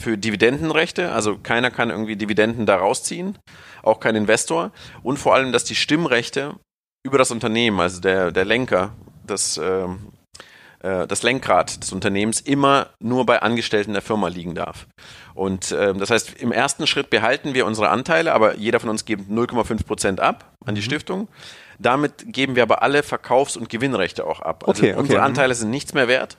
für 0.01 0.17
Dividendenrechte, 0.17 1.13
also 1.13 1.39
keiner 1.39 1.71
kann 1.71 1.91
irgendwie 1.91 2.17
Dividenden 2.17 2.65
da 2.65 2.77
rausziehen, 2.77 3.39
auch 3.83 3.99
kein 3.99 4.15
Investor 4.15 4.71
und 5.03 5.19
vor 5.19 5.35
allem, 5.35 5.53
dass 5.53 5.65
die 5.65 5.77
Stimmrechte 5.77 6.55
über 7.05 7.19
das 7.19 7.31
Unternehmen, 7.31 7.79
also 7.79 8.01
der, 8.01 8.33
der 8.33 8.45
Lenker, 8.45 8.93
das, 9.27 9.59
äh, 9.59 9.85
äh, 10.81 11.07
das 11.07 11.23
Lenkrad 11.23 11.83
des 11.83 11.93
Unternehmens 11.93 12.41
immer 12.41 12.89
nur 12.99 13.27
bei 13.27 13.43
Angestellten 13.43 13.93
der 13.93 14.03
Firma 14.03 14.29
liegen 14.29 14.55
darf. 14.55 14.87
Und 15.35 15.71
äh, 15.71 15.93
das 15.95 16.11
heißt, 16.11 16.41
im 16.41 16.51
ersten 16.51 16.87
Schritt 16.87 17.11
behalten 17.11 17.55
wir 17.55 17.67
unsere 17.67 17.91
Anteile, 17.91 18.33
aber 18.33 18.57
jeder 18.57 18.81
von 18.81 18.89
uns 18.89 19.05
gibt 19.05 19.31
0,5 19.31 19.85
Prozent 19.85 20.21
ab 20.21 20.53
an 20.65 20.75
die 20.75 20.81
mhm. 20.81 20.87
Stiftung. 20.87 21.29
Damit 21.79 22.33
geben 22.33 22.57
wir 22.57 22.63
aber 22.63 22.83
alle 22.83 23.03
Verkaufs- 23.03 23.57
und 23.57 23.69
Gewinnrechte 23.69 24.27
auch 24.27 24.41
ab. 24.41 24.65
Also 24.67 24.85
okay, 24.85 24.95
unsere 24.95 25.19
mhm. 25.19 25.27
Anteile 25.27 25.55
sind 25.55 25.71
nichts 25.71 25.93
mehr 25.93 26.09
wert. 26.09 26.39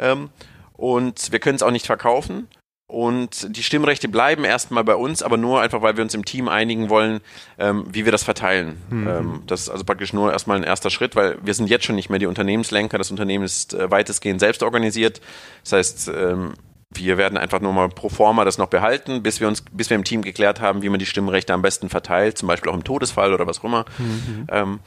Ähm, 0.00 0.30
und 0.72 1.30
wir 1.30 1.38
können 1.38 1.56
es 1.56 1.62
auch 1.62 1.70
nicht 1.70 1.86
verkaufen. 1.86 2.48
Und 2.90 3.56
die 3.56 3.62
Stimmrechte 3.62 4.08
bleiben 4.08 4.42
erstmal 4.42 4.82
bei 4.82 4.96
uns, 4.96 5.22
aber 5.22 5.36
nur 5.36 5.60
einfach, 5.60 5.80
weil 5.80 5.96
wir 5.96 6.02
uns 6.02 6.12
im 6.12 6.24
Team 6.24 6.48
einigen 6.48 6.90
wollen, 6.90 7.20
ähm, 7.56 7.84
wie 7.92 8.04
wir 8.04 8.10
das 8.10 8.24
verteilen. 8.24 8.82
Mhm. 8.90 9.06
Ähm, 9.06 9.42
das 9.46 9.62
ist 9.62 9.68
also 9.68 9.84
praktisch 9.84 10.12
nur 10.12 10.32
erstmal 10.32 10.56
ein 10.56 10.64
erster 10.64 10.90
Schritt, 10.90 11.14
weil 11.14 11.38
wir 11.40 11.54
sind 11.54 11.70
jetzt 11.70 11.84
schon 11.84 11.94
nicht 11.94 12.10
mehr 12.10 12.18
die 12.18 12.26
Unternehmenslenker. 12.26 12.98
Das 12.98 13.12
Unternehmen 13.12 13.44
ist 13.44 13.74
äh, 13.74 13.88
weitestgehend 13.92 14.40
selbst 14.40 14.64
organisiert. 14.64 15.20
Das 15.62 15.72
heißt, 15.72 16.10
ähm, 16.16 16.54
wir 16.92 17.16
werden 17.16 17.38
einfach 17.38 17.60
nur 17.60 17.72
mal 17.72 17.88
pro 17.88 18.08
forma 18.08 18.44
das 18.44 18.58
noch 18.58 18.66
behalten, 18.66 19.22
bis 19.22 19.38
wir 19.38 19.46
uns, 19.46 19.62
bis 19.70 19.88
wir 19.88 19.94
im 19.94 20.02
Team 20.02 20.22
geklärt 20.22 20.60
haben, 20.60 20.82
wie 20.82 20.88
man 20.88 20.98
die 20.98 21.06
Stimmrechte 21.06 21.54
am 21.54 21.62
besten 21.62 21.88
verteilt, 21.90 22.38
zum 22.38 22.48
Beispiel 22.48 22.72
auch 22.72 22.76
im 22.76 22.82
Todesfall 22.82 23.32
oder 23.32 23.46
was 23.46 23.60
auch 23.60 23.64
immer. 23.64 23.84
Mhm. 23.98 24.80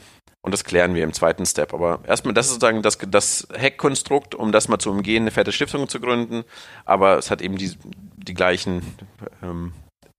Und 0.44 0.52
das 0.52 0.62
klären 0.62 0.94
wir 0.94 1.04
im 1.04 1.14
zweiten 1.14 1.46
Step. 1.46 1.72
Aber 1.72 2.00
erstmal, 2.06 2.34
das 2.34 2.46
ist 2.46 2.52
sozusagen 2.52 2.82
das, 2.82 2.98
das 3.08 3.48
Hack-Konstrukt, 3.58 4.34
um 4.34 4.52
das 4.52 4.68
mal 4.68 4.78
zu 4.78 4.90
umgehen, 4.90 5.22
eine 5.22 5.30
fette 5.30 5.52
Stiftung 5.52 5.88
zu 5.88 6.00
gründen. 6.00 6.44
Aber 6.84 7.16
es 7.16 7.30
hat 7.30 7.40
eben 7.40 7.56
die, 7.56 7.72
die 8.18 8.34
gleichen 8.34 8.82
ähm, 9.42 9.72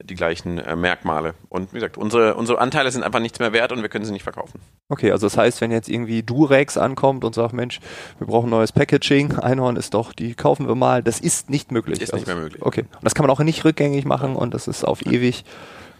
die 0.04 0.16
gleichen 0.16 0.58
äh, 0.58 0.76
Merkmale. 0.76 1.36
Und 1.50 1.72
wie 1.74 1.78
gesagt, 1.78 1.98
unsere, 1.98 2.36
unsere 2.36 2.60
Anteile 2.60 2.92
sind 2.92 3.04
einfach 3.04 3.20
nichts 3.20 3.40
mehr 3.40 3.54
wert 3.54 3.72
und 3.72 3.82
wir 3.84 3.90
können 3.90 4.04
sie 4.04 4.12
nicht 4.12 4.24
verkaufen. 4.24 4.60
Okay, 4.90 5.12
also 5.12 5.28
das 5.28 5.38
heißt, 5.38 5.62
wenn 5.62 5.72
jetzt 5.72 5.90
irgendwie 5.90 6.24
Durex 6.24 6.78
ankommt 6.78 7.24
und 7.24 7.36
sagt, 7.36 7.54
Mensch, 7.54 7.80
wir 8.18 8.28
brauchen 8.28 8.50
neues 8.50 8.72
Packaging, 8.72 9.34
Einhorn 9.40 9.76
ist 9.76 9.94
doch, 9.94 10.12
die 10.12 10.34
kaufen 10.34 10.68
wir 10.68 10.76
mal, 10.76 11.04
das 11.04 11.20
ist 11.20 11.50
nicht 11.50 11.72
möglich. 11.72 12.02
Ist 12.02 12.14
nicht 12.14 12.28
mehr 12.28 12.36
möglich. 12.36 12.62
Okay, 12.62 12.82
und 12.82 13.04
das 13.04 13.16
kann 13.16 13.26
man 13.26 13.36
auch 13.36 13.40
nicht 13.40 13.64
rückgängig 13.64 14.06
machen 14.06 14.36
und 14.36 14.54
das 14.54 14.68
ist 14.68 14.84
auf 14.84 15.06
ewig. 15.06 15.46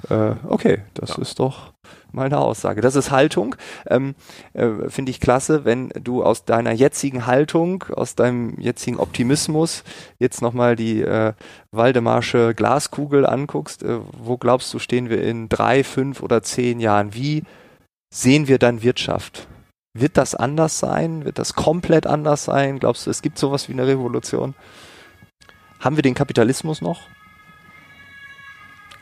Äh, 0.10 0.36
okay, 0.48 0.80
das 0.94 1.12
ja. 1.12 1.22
ist 1.22 1.40
doch 1.40 1.74
mal 2.12 2.26
eine 2.26 2.40
Aussage. 2.40 2.82
Das 2.82 2.96
ist 2.96 3.12
Haltung. 3.12 3.56
Ähm, 3.88 4.16
äh, 4.54 4.90
Finde 4.90 5.12
ich 5.12 5.20
klasse, 5.20 5.66
wenn 5.66 5.90
du 5.90 6.24
aus 6.24 6.46
deiner 6.46 6.72
jetzigen 6.72 7.28
Haltung, 7.28 7.84
aus 7.96 8.16
deinem 8.16 8.60
jetzigen 8.60 8.98
Optimismus 8.98 9.84
jetzt 10.18 10.42
nochmal 10.42 10.76
die 10.76 11.02
äh, 11.02 11.34
Waldemarsche 11.72 12.54
Glaskugel 12.56 13.26
anguckst. 13.26 13.84
Äh, 13.84 14.00
wo 14.18 14.38
glaubst 14.38 14.74
du, 14.74 14.80
stehen 14.80 15.10
wir 15.10 15.22
in 15.22 15.50
drei, 15.50 15.84
fünf 15.84 16.24
oder 16.24 16.42
zehn 16.42 16.80
Jahren? 16.80 17.14
Wie 17.14 17.44
sehen 18.14 18.48
wir 18.48 18.58
dann 18.58 18.82
Wirtschaft? 18.82 19.48
Wird 19.94 20.18
das 20.18 20.36
anders 20.36 20.80
sein? 20.80 21.26
Wird 21.26 21.40
das 21.40 21.54
komplett 21.54 22.08
anders 22.08 22.46
sein? 22.46 22.80
Glaubst 22.80 23.06
du, 23.06 23.12
es 23.12 23.22
gibt 23.22 23.38
sowas 23.38 23.70
wie 23.70 23.74
eine 23.74 23.88
Revolution? 23.88 24.56
Haben 25.80 25.96
wir 25.96 26.04
den 26.04 26.16
Kapitalismus 26.16 26.82
noch? 26.82 27.02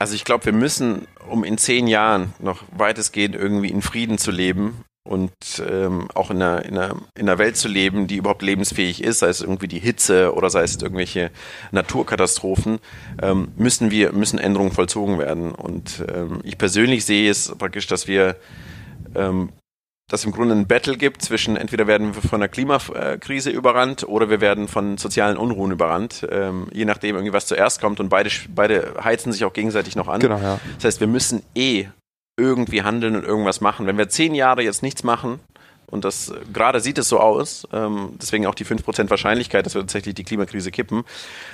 Also 0.04 0.16
ich 0.16 0.26
glaube, 0.26 0.44
wir 0.44 0.52
müssen, 0.52 1.08
um 1.30 1.46
in 1.46 1.58
zehn 1.58 1.88
Jahren 1.88 2.34
noch 2.40 2.66
weitestgehend 2.76 3.36
irgendwie 3.36 3.70
in 3.70 3.82
Frieden 3.82 4.18
zu 4.18 4.32
leben 4.32 4.84
und 5.08 5.32
ähm, 5.66 6.10
auch 6.14 6.30
in 6.30 6.42
einer, 6.42 6.66
in, 6.66 6.78
einer, 6.78 6.98
in 7.18 7.30
einer 7.30 7.38
Welt 7.38 7.56
zu 7.56 7.70
leben, 7.70 8.06
die 8.08 8.18
überhaupt 8.18 8.42
lebensfähig 8.42 9.02
ist, 9.02 9.20
sei 9.20 9.30
es 9.30 9.40
irgendwie 9.40 9.70
die 9.70 9.80
Hitze 9.80 10.34
oder 10.34 10.50
sei 10.50 10.64
es 10.64 10.76
irgendwelche 10.76 11.32
Naturkatastrophen, 11.72 12.80
ähm, 13.22 13.54
müssen 13.56 13.92
wir 13.92 14.12
müssen 14.12 14.40
Änderungen 14.40 14.74
vollzogen 14.74 15.20
werden. 15.20 15.54
Und 15.54 16.04
ähm, 16.14 16.42
ich 16.44 16.58
persönlich 16.58 17.06
sehe 17.06 17.32
es 17.32 17.56
praktisch, 17.58 17.88
dass 17.88 18.06
wir 18.06 18.36
ähm, 19.16 19.54
dass 20.14 20.26
im 20.26 20.32
Grunde 20.32 20.54
ein 20.54 20.68
Battle 20.68 20.96
gibt 20.96 21.24
zwischen 21.24 21.58
entweder 21.58 21.88
werden 21.88 22.14
wir 22.14 22.22
von 22.22 22.40
einer 22.40 22.48
Klimakrise 22.48 23.50
überrannt 23.50 24.08
oder 24.08 24.30
wir 24.30 24.42
werden 24.42 24.68
von 24.68 25.00
sozialen 25.00 25.38
Unruhen 25.38 25.72
überrannt, 25.72 26.28
ähm, 26.30 26.68
je 26.72 26.86
nachdem 26.86 27.16
irgendwie 27.16 27.34
was 27.34 27.48
zuerst 27.48 27.82
kommt 27.82 28.00
und 28.00 28.10
beide, 28.10 28.30
beide 28.54 28.94
heizen 29.04 29.32
sich 29.34 29.44
auch 29.44 29.54
gegenseitig 29.54 29.96
noch 29.96 30.08
an. 30.08 30.20
Genau, 30.20 30.38
ja. 30.38 30.60
Das 30.76 30.86
heißt, 30.86 31.00
wir 31.00 31.08
müssen 31.08 31.42
eh 31.56 31.88
irgendwie 32.38 32.84
handeln 32.84 33.16
und 33.16 33.24
irgendwas 33.24 33.60
machen. 33.60 33.88
Wenn 33.88 33.98
wir 33.98 34.08
zehn 34.08 34.36
Jahre 34.36 34.62
jetzt 34.62 34.84
nichts 34.84 35.04
machen, 35.04 35.40
und 35.94 36.04
das 36.06 36.34
gerade 36.52 36.80
sieht 36.80 36.98
es 36.98 37.08
so 37.08 37.20
aus, 37.20 37.68
ähm, 37.72 38.14
deswegen 38.20 38.48
auch 38.48 38.56
die 38.56 38.66
5% 38.66 39.12
Wahrscheinlichkeit, 39.12 39.64
dass 39.68 39.76
wir 39.76 39.82
tatsächlich 39.82 40.16
die 40.16 40.24
Klimakrise 40.24 40.72
kippen, 40.72 41.04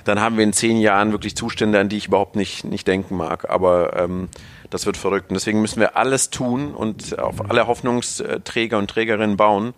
dann 0.05 0.21
haben 0.21 0.37
wir 0.37 0.45
in 0.45 0.53
zehn 0.53 0.79
Jahren 0.79 1.11
wirklich 1.11 1.35
Zustände, 1.35 1.77
an 1.77 1.89
die 1.89 1.97
ich 1.97 2.07
überhaupt 2.07 2.37
nicht, 2.37 2.63
nicht 2.63 2.87
denken 2.87 3.17
mag. 3.17 3.49
Aber 3.49 3.97
ähm, 3.97 4.29
das 4.69 4.85
wird 4.85 4.95
verrückt. 4.95 5.29
Und 5.29 5.33
deswegen 5.33 5.59
müssen 5.61 5.81
wir 5.81 5.97
alles 5.97 6.29
tun 6.29 6.73
und 6.73 7.19
auf 7.19 7.49
alle 7.49 7.67
Hoffnungsträger 7.67 8.77
und 8.77 8.89
Trägerinnen 8.89 9.35
bauen 9.35 9.73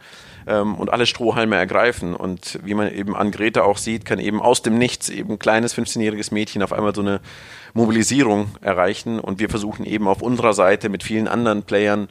ähm, 0.46 0.76
und 0.76 0.94
alle 0.94 1.08
Strohhalme 1.08 1.56
ergreifen. 1.56 2.16
Und 2.16 2.60
wie 2.64 2.76
man 2.76 2.94
eben 2.94 3.16
an 3.16 3.32
Greta 3.32 3.64
auch 3.64 3.78
sieht, 3.78 4.06
kann 4.06 4.20
eben 4.20 4.40
aus 4.40 4.62
dem 4.62 4.78
Nichts 4.78 5.10
eben 5.10 5.32
ein 5.32 5.40
kleines 5.40 5.76
15-jähriges 5.76 6.32
Mädchen 6.32 6.62
auf 6.62 6.72
einmal 6.72 6.94
so 6.94 7.02
eine 7.02 7.20
Mobilisierung 7.74 8.50
erreichen. 8.62 9.20
Und 9.20 9.40
wir 9.40 9.50
versuchen 9.50 9.88
eben 9.88 10.08
auf 10.08 10.22
unserer 10.22 10.54
Seite 10.54 10.90
mit 10.90 11.02
vielen 11.02 11.28
anderen 11.28 11.64
Playern 11.64 12.10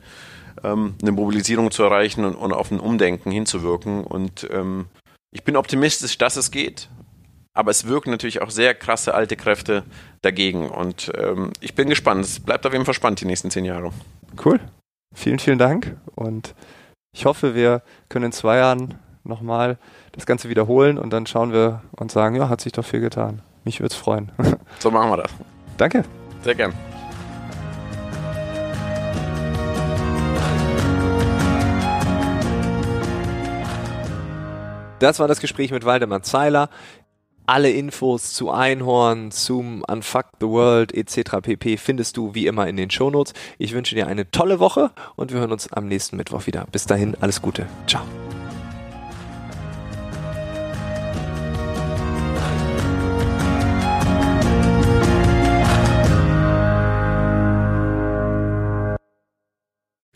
eine 0.62 1.12
Mobilisierung 1.12 1.70
zu 1.70 1.82
erreichen 1.82 2.24
und, 2.24 2.34
und, 2.34 2.52
auf 2.52 2.70
ein 2.70 2.80
Umdenken 2.80 3.30
hinzuwirken. 3.30 4.04
Und 4.04 4.48
ähm, 4.50 4.86
ich 5.30 5.44
bin 5.44 5.56
optimistisch, 5.56 6.18
dass 6.18 6.36
es 6.36 6.50
geht 6.50 6.88
aber 7.52 7.70
es 7.70 7.86
wirken 7.86 8.10
natürlich 8.10 8.42
auch 8.42 8.50
sehr 8.50 8.74
krasse 8.74 9.14
alte 9.14 9.36
Kräfte 9.36 9.84
dagegen. 10.22 10.70
Und 10.70 11.12
ähm, 11.16 11.52
ich 11.60 11.74
bin 11.74 11.88
gespannt. 11.88 12.24
Es 12.24 12.40
bleibt 12.40 12.66
auf 12.66 12.72
jeden 12.72 12.84
Fall 12.84 12.94
spannend 12.94 13.20
die 13.20 13.26
nächsten 13.26 13.50
zehn 13.50 13.64
Jahre. 13.64 13.92
Cool. 14.44 14.60
Vielen, 15.14 15.38
vielen 15.38 15.58
Dank. 15.58 15.96
Und 16.14 16.54
ich 17.12 17.24
hoffe, 17.24 17.54
wir 17.54 17.82
können 18.08 18.26
in 18.26 18.32
zwei 18.32 18.58
Jahren 18.58 18.98
nochmal 19.24 19.78
das 20.12 20.26
Ganze 20.26 20.48
wiederholen 20.48 20.98
und 20.98 21.10
dann 21.10 21.26
schauen 21.26 21.52
wir 21.52 21.82
und 21.92 22.10
sagen, 22.10 22.36
ja, 22.36 22.48
hat 22.48 22.60
sich 22.60 22.72
doch 22.72 22.84
viel 22.84 23.00
getan. 23.00 23.42
Mich 23.64 23.80
würde 23.80 23.92
es 23.92 24.00
freuen. 24.00 24.32
So 24.78 24.90
machen 24.90 25.10
wir 25.10 25.18
das. 25.18 25.30
Danke. 25.76 26.04
Sehr 26.42 26.54
gern. 26.54 26.72
Das 35.00 35.18
war 35.18 35.28
das 35.28 35.40
Gespräch 35.40 35.70
mit 35.70 35.86
Waldemar 35.86 36.22
Zeiler. 36.22 36.68
Alle 37.46 37.70
Infos 37.70 38.34
zu 38.34 38.50
Einhorn, 38.50 39.30
zum 39.30 39.82
Unfuck 39.88 40.26
the 40.40 40.46
World 40.46 40.92
etc. 40.94 41.38
pp. 41.40 41.78
findest 41.78 42.18
du 42.18 42.34
wie 42.34 42.46
immer 42.46 42.68
in 42.68 42.76
den 42.76 42.90
Shownotes. 42.90 43.32
Ich 43.56 43.72
wünsche 43.72 43.94
dir 43.94 44.08
eine 44.08 44.30
tolle 44.30 44.60
Woche 44.60 44.90
und 45.16 45.32
wir 45.32 45.40
hören 45.40 45.52
uns 45.52 45.72
am 45.72 45.88
nächsten 45.88 46.18
Mittwoch 46.18 46.46
wieder. 46.46 46.66
Bis 46.70 46.84
dahin, 46.84 47.16
alles 47.18 47.40
Gute. 47.40 47.66
Ciao. 47.86 48.02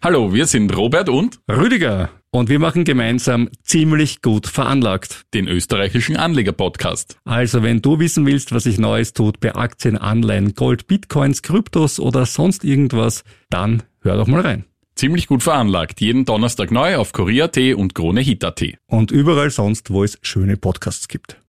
Hallo, 0.03 0.35
wir 0.35 0.47
sind 0.47 0.77
Robert 0.77 1.09
und 1.09 1.41
Rüdiger 1.51 2.11
und 2.35 2.49
wir 2.49 2.59
machen 2.59 2.83
gemeinsam 2.83 3.49
ziemlich 3.63 4.21
gut 4.21 4.49
veranlagt. 4.49 5.23
Den 5.35 5.47
österreichischen 5.47 6.17
Anleger-Podcast. 6.17 7.17
Also 7.25 7.63
wenn 7.63 7.81
du 7.81 8.01
wissen 8.01 8.27
willst, 8.27 8.53
was 8.53 8.65
sich 8.65 8.77
Neues 8.77 9.13
tut 9.13 9.39
bei 9.39 9.55
Aktien, 9.55 9.97
Anleihen, 9.97 10.57
Gold, 10.57 10.89
Bitcoins, 10.89 11.43
Kryptos 11.43 12.01
oder 12.01 12.27
sonst 12.27 12.65
irgendwas, 12.65 13.23
dann 13.51 13.85
hör 14.01 14.17
doch 14.17 14.27
mal 14.27 14.41
rein. 14.41 14.65
Ziemlich 14.97 15.29
gut 15.29 15.45
veranlagt. 15.45 16.01
Jeden 16.01 16.25
Donnerstag 16.25 16.73
neu 16.73 16.97
auf 16.97 17.13
Korea.at 17.13 17.57
und 17.57 17.95
KroneHit.at. 17.95 18.65
Und 18.87 19.13
überall 19.13 19.51
sonst, 19.51 19.91
wo 19.91 20.03
es 20.03 20.19
schöne 20.23 20.57
Podcasts 20.57 21.07
gibt. 21.07 21.41